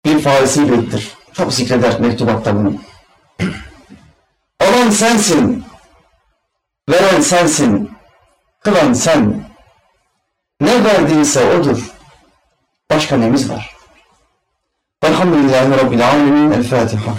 [0.04, 1.12] Bir farisi beyttir.
[1.32, 2.74] Çok zikreder mektubatta bunu.
[4.60, 5.64] Alan sensin,
[6.88, 7.90] veren sensin,
[8.60, 9.47] kılan sen.
[10.61, 11.78] Ne verdiyse odur.
[12.90, 13.76] Başka nemiz var?
[15.02, 16.50] Elhamdülillahi Rabbil Alemin.
[16.50, 17.14] El Fatiha.